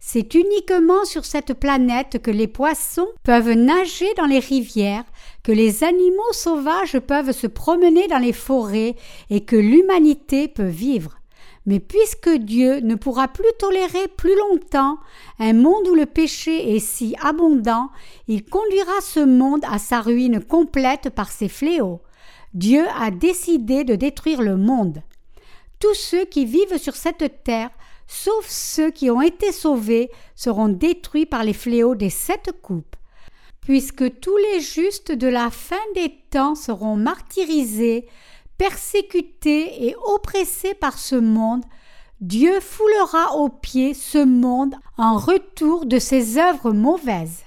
C'est 0.00 0.34
uniquement 0.34 1.04
sur 1.04 1.26
cette 1.26 1.52
planète 1.52 2.22
que 2.22 2.30
les 2.30 2.48
poissons 2.48 3.08
peuvent 3.24 3.52
nager 3.52 4.08
dans 4.16 4.24
les 4.24 4.38
rivières, 4.38 5.04
que 5.42 5.52
les 5.52 5.84
animaux 5.84 6.32
sauvages 6.32 6.98
peuvent 6.98 7.32
se 7.32 7.46
promener 7.46 8.08
dans 8.08 8.16
les 8.16 8.32
forêts 8.32 8.96
et 9.28 9.44
que 9.44 9.56
l'humanité 9.56 10.48
peut 10.48 10.64
vivre. 10.64 11.17
Mais 11.68 11.80
puisque 11.80 12.30
Dieu 12.30 12.80
ne 12.80 12.94
pourra 12.94 13.28
plus 13.28 13.44
tolérer 13.58 14.08
plus 14.16 14.34
longtemps 14.38 14.96
un 15.38 15.52
monde 15.52 15.86
où 15.86 15.94
le 15.94 16.06
péché 16.06 16.74
est 16.74 16.78
si 16.78 17.14
abondant, 17.20 17.90
il 18.26 18.42
conduira 18.46 19.02
ce 19.02 19.20
monde 19.20 19.60
à 19.70 19.78
sa 19.78 20.00
ruine 20.00 20.42
complète 20.42 21.10
par 21.10 21.30
ses 21.30 21.50
fléaux. 21.50 22.00
Dieu 22.54 22.86
a 22.98 23.10
décidé 23.10 23.84
de 23.84 23.96
détruire 23.96 24.40
le 24.40 24.56
monde. 24.56 25.02
Tous 25.78 25.92
ceux 25.92 26.24
qui 26.24 26.46
vivent 26.46 26.78
sur 26.78 26.96
cette 26.96 27.44
terre, 27.44 27.68
sauf 28.06 28.48
ceux 28.48 28.90
qui 28.90 29.10
ont 29.10 29.20
été 29.20 29.52
sauvés, 29.52 30.10
seront 30.36 30.68
détruits 30.68 31.26
par 31.26 31.44
les 31.44 31.52
fléaux 31.52 31.94
des 31.94 32.08
sept 32.08 32.50
coupes. 32.62 32.96
Puisque 33.60 34.20
tous 34.20 34.38
les 34.38 34.60
justes 34.60 35.12
de 35.12 35.28
la 35.28 35.50
fin 35.50 35.76
des 35.94 36.14
temps 36.30 36.54
seront 36.54 36.96
martyrisés, 36.96 38.06
persécutés 38.58 39.86
et 39.86 39.96
oppressés 40.14 40.74
par 40.74 40.98
ce 40.98 41.14
monde, 41.14 41.64
Dieu 42.20 42.58
foulera 42.60 43.36
aux 43.36 43.48
pieds 43.48 43.94
ce 43.94 44.18
monde 44.18 44.74
en 44.96 45.16
retour 45.16 45.86
de 45.86 45.98
ses 45.98 46.36
œuvres 46.36 46.72
mauvaises. 46.72 47.44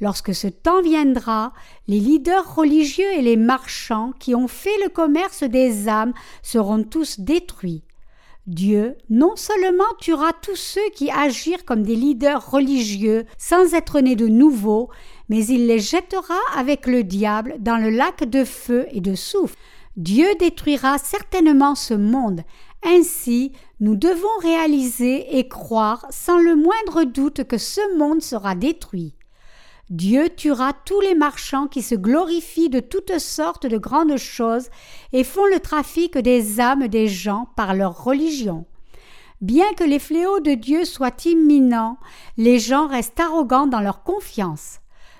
Lorsque 0.00 0.34
ce 0.34 0.46
temps 0.46 0.80
viendra, 0.80 1.52
les 1.86 2.00
leaders 2.00 2.54
religieux 2.54 3.12
et 3.12 3.20
les 3.20 3.36
marchands 3.36 4.12
qui 4.18 4.34
ont 4.34 4.48
fait 4.48 4.82
le 4.82 4.88
commerce 4.88 5.44
des 5.44 5.88
âmes 5.88 6.14
seront 6.42 6.82
tous 6.82 7.20
détruits. 7.20 7.84
Dieu 8.46 8.96
non 9.10 9.36
seulement 9.36 9.84
tuera 10.00 10.32
tous 10.32 10.56
ceux 10.56 10.88
qui 10.94 11.10
agirent 11.10 11.66
comme 11.66 11.82
des 11.82 11.94
leaders 11.94 12.50
religieux 12.50 13.26
sans 13.36 13.74
être 13.74 14.00
nés 14.00 14.16
de 14.16 14.26
nouveau, 14.26 14.88
mais 15.28 15.44
il 15.44 15.66
les 15.66 15.78
jettera 15.78 16.38
avec 16.56 16.86
le 16.86 17.04
diable 17.04 17.56
dans 17.58 17.76
le 17.76 17.90
lac 17.90 18.24
de 18.24 18.44
feu 18.44 18.86
et 18.92 19.02
de 19.02 19.14
soufre. 19.14 19.54
Dieu 20.00 20.34
détruira 20.36 20.96
certainement 20.96 21.74
ce 21.74 21.92
monde. 21.92 22.40
Ainsi, 22.82 23.52
nous 23.80 23.96
devons 23.96 24.38
réaliser 24.40 25.36
et 25.36 25.46
croire 25.46 26.06
sans 26.08 26.38
le 26.38 26.56
moindre 26.56 27.04
doute 27.04 27.44
que 27.44 27.58
ce 27.58 27.98
monde 27.98 28.22
sera 28.22 28.54
détruit. 28.54 29.14
Dieu 29.90 30.30
tuera 30.30 30.72
tous 30.86 31.02
les 31.02 31.14
marchands 31.14 31.66
qui 31.66 31.82
se 31.82 31.94
glorifient 31.94 32.70
de 32.70 32.80
toutes 32.80 33.18
sortes 33.18 33.66
de 33.66 33.76
grandes 33.76 34.16
choses 34.16 34.70
et 35.12 35.22
font 35.22 35.44
le 35.44 35.60
trafic 35.60 36.16
des 36.16 36.60
âmes 36.60 36.88
des 36.88 37.06
gens 37.06 37.50
par 37.54 37.74
leur 37.74 38.02
religion. 38.02 38.64
Bien 39.42 39.70
que 39.76 39.84
les 39.84 39.98
fléaux 39.98 40.40
de 40.40 40.54
Dieu 40.54 40.86
soient 40.86 41.26
imminents, 41.26 41.98
les 42.38 42.58
gens 42.58 42.86
restent 42.86 43.20
arrogants 43.20 43.66
dans 43.66 43.80
leur 43.80 44.02
confiance. 44.02 44.78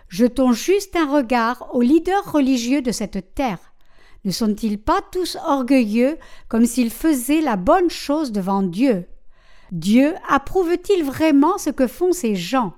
Jetons 0.08 0.52
juste 0.52 0.96
un 0.96 1.06
regard 1.06 1.68
aux 1.74 1.82
leaders 1.82 2.32
religieux 2.32 2.80
de 2.80 2.92
cette 2.92 3.34
terre. 3.34 3.69
Ne 4.24 4.30
sont-ils 4.30 4.78
pas 4.78 5.00
tous 5.12 5.36
orgueilleux 5.46 6.18
comme 6.48 6.66
s'ils 6.66 6.90
faisaient 6.90 7.40
la 7.40 7.56
bonne 7.56 7.90
chose 7.90 8.32
devant 8.32 8.62
Dieu? 8.62 9.06
Dieu 9.72 10.14
approuve-t-il 10.28 11.04
vraiment 11.04 11.56
ce 11.56 11.70
que 11.70 11.86
font 11.86 12.12
ces 12.12 12.34
gens? 12.34 12.74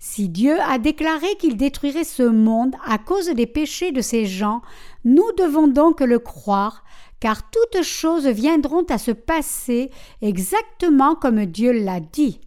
Si 0.00 0.28
Dieu 0.28 0.60
a 0.60 0.78
déclaré 0.78 1.26
qu'il 1.40 1.56
détruirait 1.56 2.04
ce 2.04 2.22
monde 2.22 2.74
à 2.86 2.98
cause 2.98 3.28
des 3.28 3.46
péchés 3.46 3.90
de 3.92 4.00
ces 4.00 4.26
gens, 4.26 4.62
nous 5.04 5.30
devons 5.36 5.66
donc 5.66 6.00
le 6.00 6.18
croire, 6.18 6.84
car 7.20 7.50
toutes 7.50 7.82
choses 7.82 8.28
viendront 8.28 8.84
à 8.90 8.98
se 8.98 9.10
passer 9.10 9.90
exactement 10.22 11.16
comme 11.16 11.44
Dieu 11.46 11.72
l'a 11.72 12.00
dit. 12.00 12.40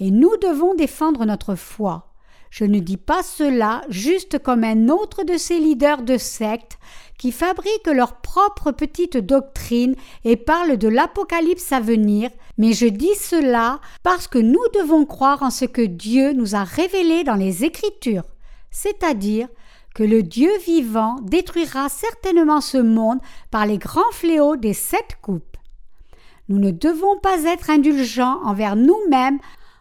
Et 0.00 0.10
nous 0.10 0.34
devons 0.38 0.74
défendre 0.74 1.26
notre 1.26 1.54
foi. 1.54 2.14
Je 2.50 2.64
ne 2.64 2.78
dis 2.78 2.96
pas 2.96 3.22
cela 3.22 3.82
juste 3.90 4.38
comme 4.38 4.64
un 4.64 4.88
autre 4.88 5.24
de 5.24 5.36
ces 5.36 5.58
leaders 5.58 6.02
de 6.02 6.16
secte 6.16 6.78
qui 7.18 7.32
fabriquent 7.32 7.88
leur 7.92 8.20
propre 8.20 8.70
petite 8.70 9.16
doctrine 9.16 9.96
et 10.24 10.36
parlent 10.36 10.78
de 10.78 10.88
l'apocalypse 10.88 11.72
à 11.72 11.80
venir, 11.80 12.30
mais 12.56 12.72
je 12.72 12.86
dis 12.86 13.14
cela 13.16 13.80
parce 14.02 14.28
que 14.28 14.38
nous 14.38 14.62
devons 14.74 15.04
croire 15.04 15.42
en 15.42 15.50
ce 15.50 15.64
que 15.64 15.82
Dieu 15.82 16.32
nous 16.32 16.54
a 16.54 16.64
révélé 16.64 17.24
dans 17.24 17.34
les 17.34 17.64
Écritures, 17.64 18.24
c'est-à-dire 18.70 19.48
que 19.94 20.04
le 20.04 20.22
Dieu 20.22 20.50
vivant 20.64 21.16
détruira 21.22 21.88
certainement 21.88 22.60
ce 22.60 22.78
monde 22.78 23.18
par 23.50 23.66
les 23.66 23.78
grands 23.78 24.12
fléaux 24.12 24.56
des 24.56 24.74
sept 24.74 25.18
coupes. 25.20 25.56
Nous 26.48 26.58
ne 26.58 26.70
devons 26.70 27.18
pas 27.18 27.42
être 27.44 27.68
indulgents 27.68 28.40
envers 28.44 28.76
nous-mêmes 28.76 29.38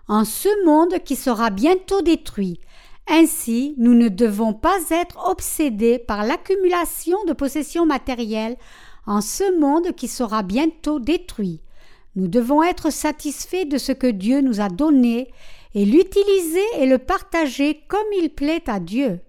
en 0.07 0.25
ce 0.25 0.65
monde 0.65 0.99
qui 1.03 1.15
sera 1.15 1.49
bientôt 1.49 2.01
détruit. 2.01 2.59
Ainsi, 3.09 3.73
nous 3.77 3.93
ne 3.93 4.09
devons 4.09 4.53
pas 4.53 4.79
être 4.89 5.29
obsédés 5.29 5.97
par 5.97 6.23
l'accumulation 6.25 7.17
de 7.25 7.33
possessions 7.33 7.85
matérielles 7.85 8.57
en 9.05 9.21
ce 9.21 9.57
monde 9.59 9.93
qui 9.95 10.09
sera 10.09 10.43
bientôt 10.43 10.99
détruit. 10.99 11.61
Nous 12.17 12.27
devons 12.27 12.63
être 12.63 12.91
satisfaits 12.91 13.65
de 13.65 13.77
ce 13.77 13.93
que 13.93 14.07
Dieu 14.07 14.41
nous 14.41 14.59
a 14.59 14.69
donné 14.69 15.31
et 15.73 15.85
l'utiliser 15.85 16.65
et 16.79 16.85
le 16.85 16.97
partager 16.97 17.81
comme 17.87 18.11
il 18.19 18.29
plaît 18.29 18.63
à 18.67 18.79
Dieu. 18.79 19.21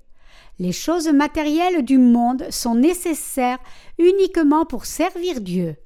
Les 0.59 0.73
choses 0.73 1.09
matérielles 1.09 1.85
du 1.85 1.99
monde 1.99 2.47
sont 2.51 2.75
nécessaires 2.75 3.59
uniquement 3.99 4.65
pour 4.65 4.87
servir 4.87 5.41
Dieu. 5.41 5.77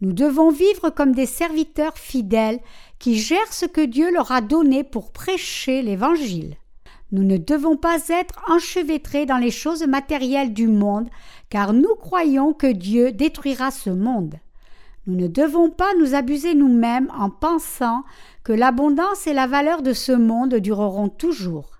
Nous 0.00 0.12
devons 0.12 0.50
vivre 0.50 0.88
comme 0.88 1.12
des 1.12 1.26
serviteurs 1.26 1.98
fidèles 1.98 2.60
qui 2.98 3.18
gèrent 3.18 3.52
ce 3.52 3.66
que 3.66 3.84
Dieu 3.84 4.10
leur 4.10 4.32
a 4.32 4.40
donné 4.40 4.84
pour 4.84 5.12
prêcher 5.12 5.82
l'Évangile. 5.82 6.56
Nous 7.12 7.22
ne 7.22 7.36
devons 7.36 7.76
pas 7.76 7.98
être 8.08 8.34
enchevêtrés 8.48 9.26
dans 9.26 9.38
les 9.38 9.50
choses 9.50 9.86
matérielles 9.86 10.52
du 10.52 10.66
monde, 10.66 11.08
car 11.50 11.72
nous 11.72 11.94
croyons 11.94 12.52
que 12.52 12.66
Dieu 12.66 13.12
détruira 13.12 13.70
ce 13.70 13.90
monde. 13.90 14.34
Nous 15.06 15.14
ne 15.14 15.28
devons 15.28 15.70
pas 15.70 15.94
nous 16.00 16.14
abuser 16.14 16.54
nous-mêmes 16.54 17.10
en 17.16 17.30
pensant 17.30 18.02
que 18.42 18.52
l'abondance 18.52 19.28
et 19.28 19.34
la 19.34 19.46
valeur 19.46 19.82
de 19.82 19.92
ce 19.92 20.10
monde 20.10 20.56
dureront 20.56 21.08
toujours. 21.08 21.76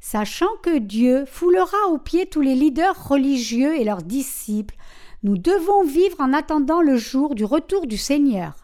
Sachant 0.00 0.50
que 0.62 0.78
Dieu 0.78 1.24
foulera 1.24 1.88
aux 1.90 1.98
pieds 1.98 2.26
tous 2.26 2.40
les 2.40 2.56
leaders 2.56 3.08
religieux 3.08 3.76
et 3.76 3.84
leurs 3.84 4.02
disciples, 4.02 4.74
nous 5.22 5.38
devons 5.38 5.84
vivre 5.84 6.20
en 6.20 6.32
attendant 6.32 6.82
le 6.82 6.96
jour 6.96 7.36
du 7.36 7.44
retour 7.44 7.86
du 7.86 7.96
Seigneur. 7.96 8.54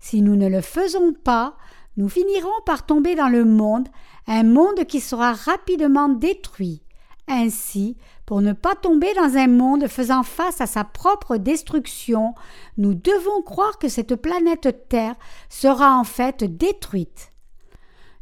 Si 0.00 0.22
nous 0.22 0.34
ne 0.34 0.48
le 0.48 0.60
faisons 0.62 1.12
pas, 1.12 1.54
nous 1.96 2.08
finirons 2.08 2.48
par 2.64 2.86
tomber 2.86 3.14
dans 3.14 3.28
le 3.28 3.44
monde, 3.44 3.88
un 4.26 4.44
monde 4.44 4.84
qui 4.86 5.00
sera 5.00 5.32
rapidement 5.32 6.08
détruit. 6.08 6.82
Ainsi, 7.28 7.96
pour 8.26 8.40
ne 8.40 8.52
pas 8.52 8.74
tomber 8.74 9.12
dans 9.14 9.36
un 9.36 9.46
monde 9.46 9.86
faisant 9.86 10.22
face 10.22 10.60
à 10.60 10.66
sa 10.66 10.84
propre 10.84 11.36
destruction, 11.36 12.34
nous 12.76 12.94
devons 12.94 13.42
croire 13.42 13.78
que 13.78 13.88
cette 13.88 14.16
planète 14.16 14.88
Terre 14.88 15.14
sera 15.48 15.96
en 15.96 16.04
fait 16.04 16.44
détruite. 16.44 17.32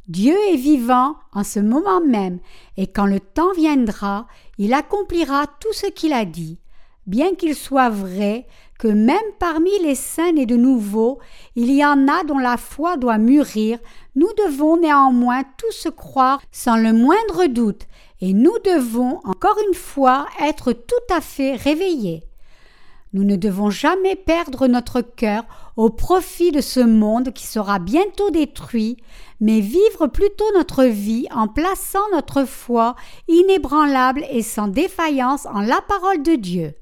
Dieu 0.09 0.35
est 0.53 0.57
vivant 0.57 1.15
en 1.33 1.45
ce 1.45 1.61
moment 1.61 2.01
même, 2.01 2.41
et 2.77 2.89
quand 2.89 3.07
le 3.07 3.21
temps 3.21 3.53
viendra, 3.53 4.27
il 4.59 4.75
accomplira 4.75 5.47
tout 5.47 5.73
ce 5.73 5.87
qu'il 5.87 6.13
a 6.13 6.25
dit. 6.25 6.59
Bien 7.07 7.35
qu'il 7.35 7.55
soit 7.55 7.89
vrai 7.89 8.47
que 8.79 8.89
même 8.89 9.19
parmi 9.39 9.71
les 9.83 9.95
saints 9.95 10.37
et 10.37 10.47
de 10.47 10.57
nouveau, 10.57 11.19
il 11.57 11.71
y 11.71 11.85
en 11.85 12.09
a 12.09 12.25
dont 12.25 12.39
la 12.39 12.57
foi 12.57 12.97
doit 12.97 13.19
mûrir, 13.19 13.79
nous 14.15 14.31
devons 14.47 14.77
néanmoins 14.77 15.43
tous 15.59 15.89
croire 15.97 16.41
sans 16.53 16.77
le 16.77 16.93
moindre 16.93 17.47
doute, 17.47 17.87
et 18.21 18.33
nous 18.33 18.57
devons 18.65 19.21
encore 19.25 19.57
une 19.69 19.75
fois 19.75 20.27
être 20.43 20.73
tout 20.73 21.15
à 21.15 21.21
fait 21.21 21.57
réveillés. 21.57 22.23
Nous 23.13 23.25
ne 23.25 23.37
devons 23.37 23.71
jamais 23.71 24.15
perdre 24.15 24.69
notre 24.69 25.01
cœur 25.01 25.43
au 25.77 25.91
profit 25.91 26.53
de 26.53 26.61
ce 26.61 26.81
monde 26.81 27.33
qui 27.33 27.47
sera 27.47 27.81
bientôt 27.81 28.31
détruit, 28.31 28.99
mais 29.41 29.61
vivre 29.61 30.07
plutôt 30.07 30.45
notre 30.55 30.85
vie 30.85 31.27
en 31.35 31.49
plaçant 31.49 32.09
notre 32.13 32.45
foi 32.45 32.95
inébranlable 33.27 34.25
et 34.31 34.43
sans 34.43 34.69
défaillance 34.69 35.47
en 35.47 35.61
la 35.61 35.81
parole 35.81 36.23
de 36.23 36.37
Dieu. 36.37 36.75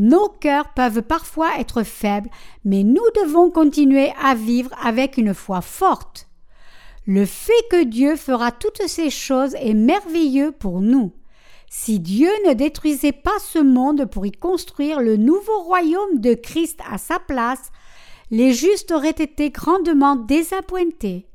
Nos 0.00 0.30
cœurs 0.30 0.72
peuvent 0.72 1.02
parfois 1.02 1.58
être 1.58 1.82
faibles, 1.82 2.30
mais 2.64 2.84
nous 2.84 3.04
devons 3.22 3.50
continuer 3.50 4.14
à 4.18 4.34
vivre 4.34 4.70
avec 4.82 5.18
une 5.18 5.34
foi 5.34 5.60
forte. 5.60 6.26
Le 7.04 7.26
fait 7.26 7.52
que 7.70 7.84
Dieu 7.84 8.16
fera 8.16 8.50
toutes 8.50 8.80
ces 8.86 9.10
choses 9.10 9.54
est 9.56 9.74
merveilleux 9.74 10.52
pour 10.52 10.80
nous. 10.80 11.12
Si 11.68 12.00
Dieu 12.00 12.30
ne 12.48 12.54
détruisait 12.54 13.12
pas 13.12 13.38
ce 13.40 13.58
monde 13.58 14.06
pour 14.06 14.24
y 14.24 14.32
construire 14.32 15.00
le 15.00 15.18
nouveau 15.18 15.60
royaume 15.64 16.18
de 16.18 16.32
Christ 16.32 16.80
à 16.90 16.96
sa 16.96 17.18
place, 17.18 17.70
les 18.30 18.54
justes 18.54 18.92
auraient 18.92 19.10
été 19.10 19.50
grandement 19.50 20.16
désappointés. 20.16 21.26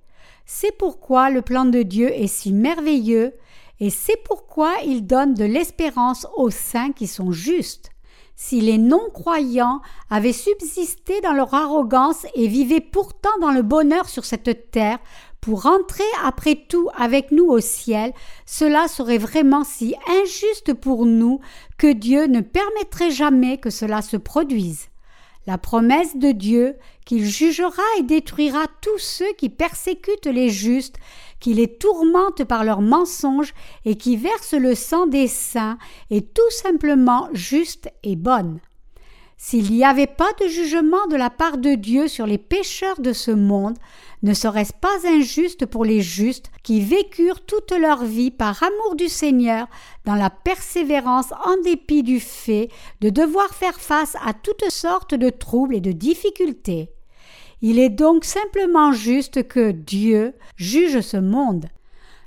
C'est 0.48 0.76
pourquoi 0.76 1.30
le 1.30 1.44
plan 1.44 1.66
de 1.66 1.84
Dieu 1.84 2.12
est 2.12 2.26
si 2.26 2.52
merveilleux, 2.52 3.36
et 3.80 3.92
c'est 3.92 4.24
pourquoi 4.24 4.74
il 4.84 5.06
donne 5.06 5.36
de 5.36 5.46
l'espérance 5.46 6.26
aux 6.36 6.50
saints 6.50 6.94
qui 6.94 7.06
sont 7.06 7.32
justes 7.32 7.92
si 8.36 8.62
les 8.62 8.78
non-croyants 8.78 9.82
avaient 10.10 10.34
subsisté 10.34 11.22
dans 11.22 11.34
leur 11.34 11.54
arrogance 11.54 12.26
et 12.36 12.48
vivaient 12.48 12.82
pourtant 12.82 13.38
dans 13.42 13.52
le 13.52 13.62
bonheur 13.62 14.10
sur 14.10 14.26
cette 14.26 14.72
terre, 14.72 15.00
pour 15.42 15.68
entrer 15.68 16.04
après 16.24 16.56
tout 16.68 16.90
avec 16.98 17.32
nous 17.32 17.46
au 17.46 17.60
ciel, 17.60 18.14
cela 18.48 18.88
serait 18.88 19.20
vraiment 19.20 19.64
si 19.64 19.96
injuste 20.22 20.74
pour 20.74 21.06
nous 21.06 21.40
que 21.78 21.94
Dieu 21.94 22.26
ne 22.26 22.42
permettrait 22.42 23.12
jamais 23.12 23.58
que 23.60 23.70
cela 23.70 24.02
se 24.02 24.18
produise. 24.18 24.88
La 25.48 25.60
promesse 25.60 26.18
de 26.18 26.32
Dieu 26.32 26.76
qu'il 27.06 27.24
jugera 27.24 27.84
et 28.00 28.04
détruira 28.04 28.66
tous 28.82 28.98
ceux 28.98 29.32
qui 29.38 29.50
persécutent 29.50 30.26
les 30.26 30.50
justes 30.50 30.96
qui 31.40 31.54
les 31.54 31.78
tourmentent 31.78 32.44
par 32.44 32.64
leurs 32.64 32.82
mensonges 32.82 33.54
et 33.86 33.96
qui 33.96 34.16
versent 34.18 34.54
le 34.54 34.76
sang 34.76 35.08
des 35.08 35.28
saints 35.28 35.78
est 36.10 36.34
tout 36.34 36.52
simplement 36.52 37.30
juste 37.34 37.90
et 38.04 38.16
bonne. 38.16 38.60
S'il 39.38 39.72
n'y 39.72 39.84
avait 39.84 40.08
pas 40.08 40.32
de 40.42 40.48
jugement 40.48 41.06
de 41.08 41.18
la 41.18 41.30
part 41.30 41.58
de 41.58 41.76
Dieu 41.76 42.08
sur 42.08 42.26
les 42.26 42.38
pécheurs 42.38 43.00
de 43.02 43.12
ce 43.12 43.32
monde, 43.32 43.78
ne 44.24 44.34
serait-ce 44.34 44.74
pas 44.74 45.06
injuste 45.06 45.66
pour 45.66 45.86
les 45.86 46.02
justes 46.02 46.50
qui 46.64 46.82
vécurent 46.82 47.46
toute 47.46 47.72
leur 47.74 48.06
vie 48.06 48.32
par 48.32 48.64
amour 48.64 48.96
du 48.96 49.08
Seigneur 49.08 49.68
dans 50.06 50.16
la 50.16 50.30
persévérance 50.30 51.32
en 51.46 51.62
dépit 51.64 52.02
du 52.02 52.20
fait 52.20 52.70
de 53.02 53.10
devoir 53.10 53.50
faire 53.54 53.80
face 53.80 54.16
à 54.26 54.34
toutes 54.34 54.70
sortes 54.70 55.14
de 55.14 55.30
troubles 55.30 55.76
et 55.76 55.82
de 55.82 55.92
difficultés? 55.92 56.95
Il 57.62 57.80
est 57.80 57.90
donc 57.90 58.26
simplement 58.26 58.92
juste 58.92 59.48
que 59.48 59.72
Dieu 59.72 60.34
juge 60.56 61.02
ce 61.02 61.18
monde. 61.18 61.66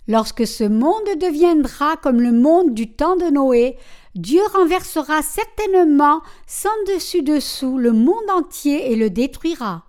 Lorsque 0.06 0.46
ce 0.46 0.64
monde 0.64 1.04
deviendra 1.20 1.96
comme 1.96 2.20
le 2.20 2.32
monde 2.32 2.74
du 2.74 2.90
temps 2.90 3.16
de 3.16 3.26
Noé, 3.26 3.76
Dieu 4.14 4.40
renversera 4.54 5.20
certainement 5.22 6.22
sans 6.46 6.70
dessus-dessous 6.86 7.76
le 7.76 7.92
monde 7.92 8.30
entier 8.32 8.90
et 8.90 8.96
le 8.96 9.10
détruira. 9.10 9.84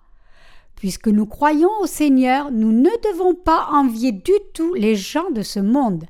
Puisque 0.76 1.08
nous 1.08 1.26
croyons 1.26 1.72
au 1.82 1.88
Seigneur, 1.88 2.52
nous 2.52 2.72
ne 2.72 2.90
devons 3.12 3.34
pas 3.34 3.70
envier 3.72 4.12
du 4.12 4.34
tout 4.54 4.74
les 4.74 4.96
gens 4.96 5.32
de 5.32 5.42
ce 5.42 5.60
monde 5.60 6.06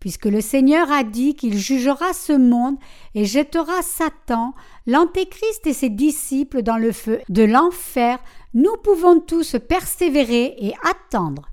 puisque 0.00 0.26
le 0.26 0.40
Seigneur 0.40 0.90
a 0.92 1.02
dit 1.02 1.34
qu'il 1.34 1.56
jugera 1.56 2.12
ce 2.12 2.32
monde 2.32 2.76
et 3.14 3.24
jettera 3.24 3.82
Satan, 3.82 4.54
l'Antéchrist 4.86 5.66
et 5.66 5.72
ses 5.72 5.90
disciples 5.90 6.62
dans 6.62 6.76
le 6.76 6.92
feu 6.92 7.20
de 7.28 7.42
l'enfer, 7.42 8.18
nous 8.54 8.76
pouvons 8.82 9.20
tous 9.20 9.56
persévérer 9.68 10.56
et 10.58 10.74
attendre. 10.82 11.50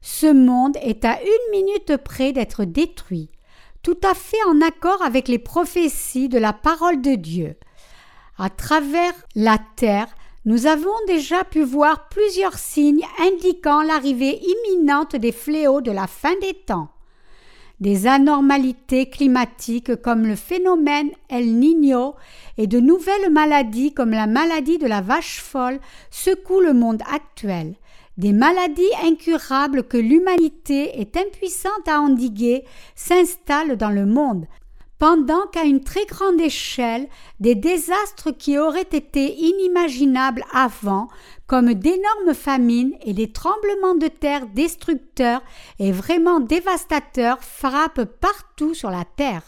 Ce 0.00 0.26
monde 0.26 0.76
est 0.82 1.04
à 1.04 1.18
une 1.22 1.50
minute 1.50 1.96
près 1.96 2.32
d'être 2.32 2.64
détruit, 2.64 3.30
tout 3.82 3.96
à 4.02 4.14
fait 4.14 4.42
en 4.48 4.60
accord 4.60 5.02
avec 5.02 5.28
les 5.28 5.38
prophéties 5.38 6.28
de 6.28 6.38
la 6.38 6.52
parole 6.52 7.00
de 7.00 7.14
Dieu. 7.14 7.56
À 8.36 8.50
travers 8.50 9.14
la 9.34 9.58
terre, 9.76 10.08
nous 10.44 10.66
avons 10.66 10.92
déjà 11.06 11.42
pu 11.44 11.62
voir 11.62 12.08
plusieurs 12.08 12.58
signes 12.58 13.06
indiquant 13.18 13.82
l'arrivée 13.82 14.40
imminente 14.42 15.16
des 15.16 15.32
fléaux 15.32 15.80
de 15.80 15.90
la 15.90 16.06
fin 16.06 16.34
des 16.40 16.52
temps. 16.52 16.93
Des 17.84 18.06
anormalités 18.06 19.10
climatiques 19.10 19.96
comme 19.96 20.26
le 20.26 20.36
phénomène 20.36 21.10
El 21.28 21.58
Niño 21.58 22.14
et 22.56 22.66
de 22.66 22.80
nouvelles 22.80 23.30
maladies 23.30 23.92
comme 23.92 24.12
la 24.12 24.26
maladie 24.26 24.78
de 24.78 24.86
la 24.86 25.02
vache 25.02 25.42
folle 25.42 25.78
secouent 26.10 26.62
le 26.62 26.72
monde 26.72 27.02
actuel. 27.12 27.74
Des 28.16 28.32
maladies 28.32 28.94
incurables 29.02 29.82
que 29.82 29.98
l'humanité 29.98 30.98
est 30.98 31.14
impuissante 31.18 31.86
à 31.86 32.00
endiguer 32.00 32.64
s'installent 32.94 33.76
dans 33.76 33.90
le 33.90 34.06
monde, 34.06 34.46
pendant 34.98 35.46
qu'à 35.48 35.64
une 35.64 35.84
très 35.84 36.06
grande 36.06 36.40
échelle, 36.40 37.06
des 37.38 37.54
désastres 37.54 38.30
qui 38.30 38.58
auraient 38.58 38.80
été 38.80 39.36
inimaginables 39.36 40.44
avant, 40.54 41.08
comme 41.46 41.74
d'énormes 41.74 42.34
famines 42.34 42.94
et 43.02 43.12
des 43.12 43.32
tremblements 43.32 43.94
de 43.94 44.08
terre 44.08 44.46
destructeurs 44.46 45.42
et 45.78 45.92
vraiment 45.92 46.40
dévastateurs, 46.40 47.42
frappent 47.42 48.04
partout 48.04 48.74
sur 48.74 48.90
la 48.90 49.04
terre. 49.04 49.42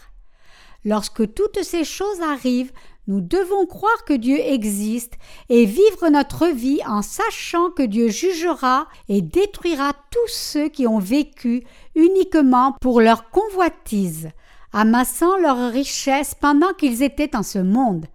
Lorsque 0.85 1.33
toutes 1.33 1.63
ces 1.63 1.83
choses 1.83 2.21
arrivent, 2.21 2.71
nous 3.07 3.21
devons 3.21 3.65
croire 3.65 4.03
que 4.05 4.13
Dieu 4.13 4.37
existe 4.37 5.13
et 5.49 5.65
vivre 5.65 6.09
notre 6.09 6.47
vie 6.47 6.81
en 6.85 7.01
sachant 7.01 7.71
que 7.71 7.83
Dieu 7.83 8.09
jugera 8.09 8.87
et 9.07 9.21
détruira 9.21 9.93
tous 10.11 10.27
ceux 10.27 10.67
qui 10.67 10.87
ont 10.87 10.99
vécu 10.99 11.63
uniquement 11.95 12.73
pour 12.81 12.99
leur 13.01 13.29
convoitise 13.29 14.29
amassant 14.73 15.37
leurs 15.37 15.71
richesses 15.71 16.35
pendant 16.35 16.73
qu'ils 16.73 17.01
étaient 17.01 17.35
en 17.35 17.43
ce 17.43 17.59
monde. 17.59 18.05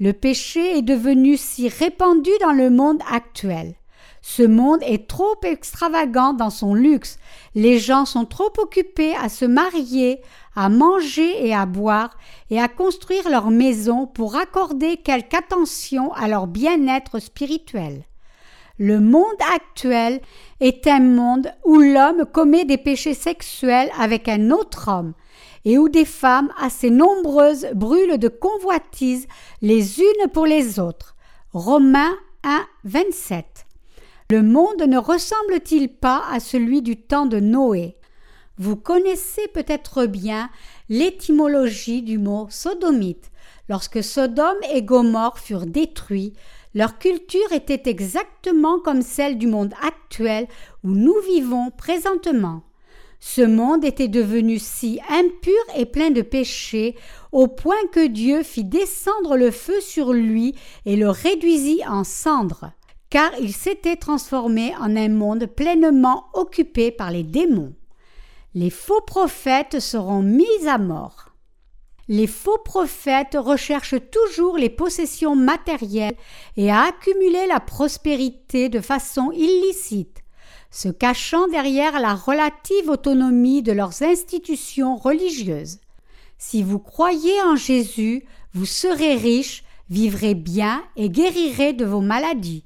Le 0.00 0.12
péché 0.12 0.78
est 0.78 0.82
devenu 0.82 1.36
si 1.36 1.68
répandu 1.68 2.30
dans 2.40 2.52
le 2.52 2.68
monde 2.68 3.00
actuel. 3.08 3.74
Ce 4.22 4.42
monde 4.42 4.80
est 4.82 5.06
trop 5.06 5.36
extravagant 5.44 6.32
dans 6.32 6.50
son 6.50 6.74
luxe. 6.74 7.18
Les 7.54 7.78
gens 7.78 8.04
sont 8.04 8.24
trop 8.24 8.52
occupés 8.58 9.14
à 9.14 9.28
se 9.28 9.44
marier, 9.44 10.20
à 10.56 10.68
manger 10.68 11.46
et 11.46 11.54
à 11.54 11.66
boire, 11.66 12.16
et 12.50 12.60
à 12.60 12.66
construire 12.66 13.28
leur 13.28 13.50
maison 13.50 14.06
pour 14.06 14.34
accorder 14.34 14.96
quelque 14.96 15.36
attention 15.36 16.12
à 16.14 16.26
leur 16.26 16.46
bien-être 16.46 17.18
spirituel. 17.20 18.04
Le 18.78 18.98
monde 18.98 19.24
actuel 19.54 20.20
est 20.58 20.88
un 20.88 21.00
monde 21.00 21.52
où 21.64 21.78
l'homme 21.78 22.24
commet 22.32 22.64
des 22.64 22.78
péchés 22.78 23.14
sexuels 23.14 23.90
avec 23.96 24.28
un 24.28 24.50
autre 24.50 24.88
homme, 24.90 25.12
et 25.64 25.78
où 25.78 25.88
des 25.88 26.04
femmes 26.04 26.52
assez 26.58 26.90
nombreuses 26.90 27.66
brûlent 27.74 28.18
de 28.18 28.28
convoitise 28.28 29.26
les 29.62 30.00
unes 30.00 30.28
pour 30.32 30.46
les 30.46 30.78
autres. 30.78 31.16
Romains 31.52 32.14
1, 32.42 32.64
27. 32.84 33.66
Le 34.30 34.42
monde 34.42 34.82
ne 34.86 34.98
ressemble-t-il 34.98 35.88
pas 35.88 36.24
à 36.30 36.40
celui 36.40 36.82
du 36.82 36.96
temps 36.96 37.26
de 37.26 37.40
Noé? 37.40 37.96
Vous 38.58 38.76
connaissez 38.76 39.48
peut-être 39.48 40.06
bien 40.06 40.48
l'étymologie 40.88 42.02
du 42.02 42.18
mot 42.18 42.46
sodomite. 42.50 43.30
Lorsque 43.68 44.02
Sodome 44.02 44.56
et 44.72 44.82
Gomorre 44.82 45.38
furent 45.38 45.66
détruits, 45.66 46.34
leur 46.74 46.98
culture 46.98 47.52
était 47.52 47.88
exactement 47.88 48.78
comme 48.78 49.02
celle 49.02 49.38
du 49.38 49.46
monde 49.46 49.74
actuel 49.82 50.46
où 50.82 50.90
nous 50.90 51.18
vivons 51.26 51.70
présentement. 51.70 52.62
Ce 53.26 53.40
monde 53.40 53.86
était 53.86 54.06
devenu 54.06 54.58
si 54.58 55.00
impur 55.08 55.58
et 55.74 55.86
plein 55.86 56.10
de 56.10 56.20
péchés, 56.20 56.94
au 57.32 57.48
point 57.48 57.82
que 57.90 58.06
Dieu 58.06 58.42
fit 58.42 58.64
descendre 58.64 59.38
le 59.38 59.50
feu 59.50 59.80
sur 59.80 60.12
lui 60.12 60.54
et 60.84 60.94
le 60.94 61.08
réduisit 61.08 61.80
en 61.88 62.04
cendres, 62.04 62.70
car 63.08 63.30
il 63.40 63.54
s'était 63.54 63.96
transformé 63.96 64.74
en 64.76 64.94
un 64.94 65.08
monde 65.08 65.46
pleinement 65.46 66.26
occupé 66.34 66.90
par 66.90 67.10
les 67.10 67.22
démons. 67.24 67.72
Les 68.54 68.68
faux 68.68 69.00
prophètes 69.00 69.80
seront 69.80 70.22
mis 70.22 70.68
à 70.68 70.76
mort. 70.76 71.30
Les 72.08 72.26
faux 72.26 72.58
prophètes 72.62 73.38
recherchent 73.40 74.10
toujours 74.12 74.58
les 74.58 74.70
possessions 74.70 75.34
matérielles 75.34 76.16
et 76.58 76.70
à 76.70 76.82
accumuler 76.82 77.46
la 77.48 77.60
prospérité 77.60 78.68
de 78.68 78.80
façon 78.80 79.32
illicite 79.32 80.23
se 80.74 80.88
cachant 80.88 81.46
derrière 81.46 82.00
la 82.00 82.16
relative 82.16 82.88
autonomie 82.88 83.62
de 83.62 83.70
leurs 83.70 84.02
institutions 84.02 84.96
religieuses. 84.96 85.78
Si 86.36 86.64
vous 86.64 86.80
croyez 86.80 87.40
en 87.42 87.54
Jésus, 87.54 88.24
vous 88.54 88.66
serez 88.66 89.14
riche, 89.14 89.62
vivrez 89.88 90.34
bien 90.34 90.82
et 90.96 91.10
guérirez 91.10 91.74
de 91.74 91.84
vos 91.84 92.00
maladies. 92.00 92.64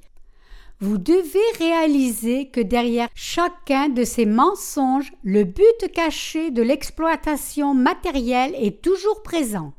Vous 0.81 0.97
devez 0.97 1.39
réaliser 1.59 2.49
que 2.49 2.63
derrière 2.63 3.09
chacun 3.15 3.91
de 3.91 4.05
ces 4.05 4.25
mensonges, 4.25 5.13
le 5.23 5.45
but 5.45 5.93
caché 5.95 6.51
de 6.51 6.63
l'exploitation 6.63 7.75
matérielle 7.75 8.55
est 8.55 8.81
toujours 8.81 9.23
présent. 9.23 9.75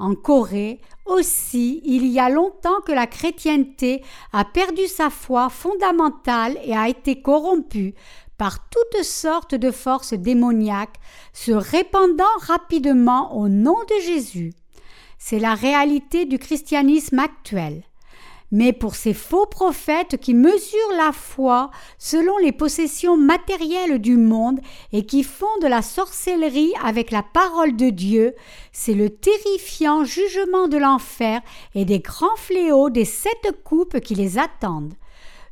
En 0.00 0.14
Corée 0.14 0.80
aussi, 1.04 1.82
il 1.84 2.06
y 2.06 2.18
a 2.18 2.30
longtemps 2.30 2.80
que 2.86 2.92
la 2.92 3.06
chrétienté 3.06 4.02
a 4.32 4.46
perdu 4.46 4.86
sa 4.86 5.10
foi 5.10 5.50
fondamentale 5.50 6.58
et 6.64 6.74
a 6.74 6.88
été 6.88 7.20
corrompue 7.20 7.94
par 8.38 8.70
toutes 8.70 9.04
sortes 9.04 9.54
de 9.54 9.70
forces 9.70 10.14
démoniaques, 10.14 10.98
se 11.34 11.52
répandant 11.52 12.24
rapidement 12.40 13.36
au 13.36 13.48
nom 13.48 13.76
de 13.90 14.02
Jésus. 14.02 14.54
C'est 15.18 15.38
la 15.38 15.54
réalité 15.54 16.24
du 16.24 16.38
christianisme 16.38 17.18
actuel. 17.18 17.82
Mais 18.52 18.72
pour 18.72 18.96
ces 18.96 19.14
faux 19.14 19.46
prophètes 19.46 20.16
qui 20.20 20.34
mesurent 20.34 20.96
la 20.96 21.12
foi 21.12 21.70
selon 21.98 22.36
les 22.38 22.52
possessions 22.52 23.16
matérielles 23.16 24.00
du 24.00 24.16
monde 24.16 24.60
et 24.92 25.06
qui 25.06 25.22
font 25.22 25.46
de 25.62 25.68
la 25.68 25.82
sorcellerie 25.82 26.72
avec 26.82 27.12
la 27.12 27.22
parole 27.22 27.76
de 27.76 27.90
Dieu, 27.90 28.34
c'est 28.72 28.94
le 28.94 29.10
terrifiant 29.10 30.04
jugement 30.04 30.66
de 30.66 30.78
l'enfer 30.78 31.40
et 31.74 31.84
des 31.84 32.00
grands 32.00 32.36
fléaux 32.36 32.90
des 32.90 33.04
sept 33.04 33.52
coupes 33.62 34.00
qui 34.00 34.16
les 34.16 34.38
attendent. 34.38 34.94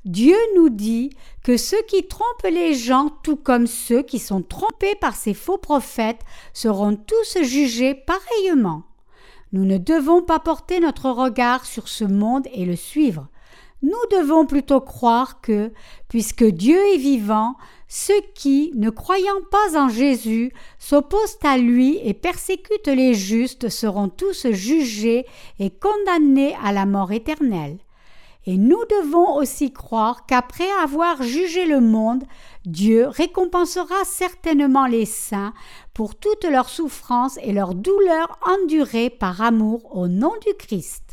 Dieu 0.05 0.37
nous 0.57 0.69
dit 0.69 1.11
que 1.45 1.57
ceux 1.57 1.83
qui 1.87 2.07
trompent 2.07 2.51
les 2.51 2.75
gens, 2.75 3.11
tout 3.23 3.37
comme 3.37 3.67
ceux 3.67 4.03
qui 4.03 4.19
sont 4.19 4.43
trompés 4.43 4.95
par 5.01 5.15
ces 5.15 5.35
faux 5.35 5.59
prophètes, 5.59 6.23
seront 6.53 6.97
tous 6.97 7.43
jugés 7.43 7.95
pareillement. 7.95 8.85
Nous 9.53 9.65
ne 9.65 9.79
devons 9.79 10.23
pas 10.23 10.39
porter 10.39 10.81
notre 10.81 11.11
regard 11.11 11.65
sur 11.65 11.89
ce 11.89 12.05
monde 12.05 12.47
et 12.53 12.65
le 12.65 12.77
suivre. 12.77 13.29
Nous 13.83 13.93
devons 14.11 14.45
plutôt 14.45 14.81
croire 14.81 15.41
que, 15.41 15.73
puisque 16.09 16.45
Dieu 16.45 16.79
est 16.95 16.99
vivant, 16.99 17.55
ceux 17.87 18.21
qui, 18.35 18.73
ne 18.75 18.91
croyant 18.91 19.41
pas 19.51 19.81
en 19.81 19.89
Jésus, 19.89 20.53
s'opposent 20.79 21.39
à 21.43 21.57
lui 21.57 21.99
et 22.03 22.13
persécutent 22.13 22.89
les 22.89 23.15
justes 23.15 23.69
seront 23.69 24.09
tous 24.09 24.51
jugés 24.51 25.25
et 25.59 25.71
condamnés 25.71 26.57
à 26.63 26.73
la 26.73 26.87
mort 26.87 27.13
éternelle. 27.13 27.79
Et 28.47 28.57
nous 28.57 28.81
devons 28.91 29.37
aussi 29.37 29.73
croire 29.73 30.27
qu'après 30.27 30.71
avoir 30.83 31.23
jugé 31.23 31.67
le 31.67 31.81
monde, 31.81 32.25
Dieu 32.65 33.07
récompensera 33.07 34.05
certainement 34.05 34.87
les 34.87 35.05
saints 35.05 35.53
pour 35.99 36.15
toutes 36.15 36.45
leurs 36.45 36.69
souffrances 36.69 37.41
et 37.43 37.53
leurs 37.53 37.75
douleurs 37.75 38.39
endurées 38.47 39.11
par 39.11 39.41
amour 39.41 39.97
au 39.97 40.07
nom 40.07 40.33
du 40.47 40.55
Christ. 40.55 41.08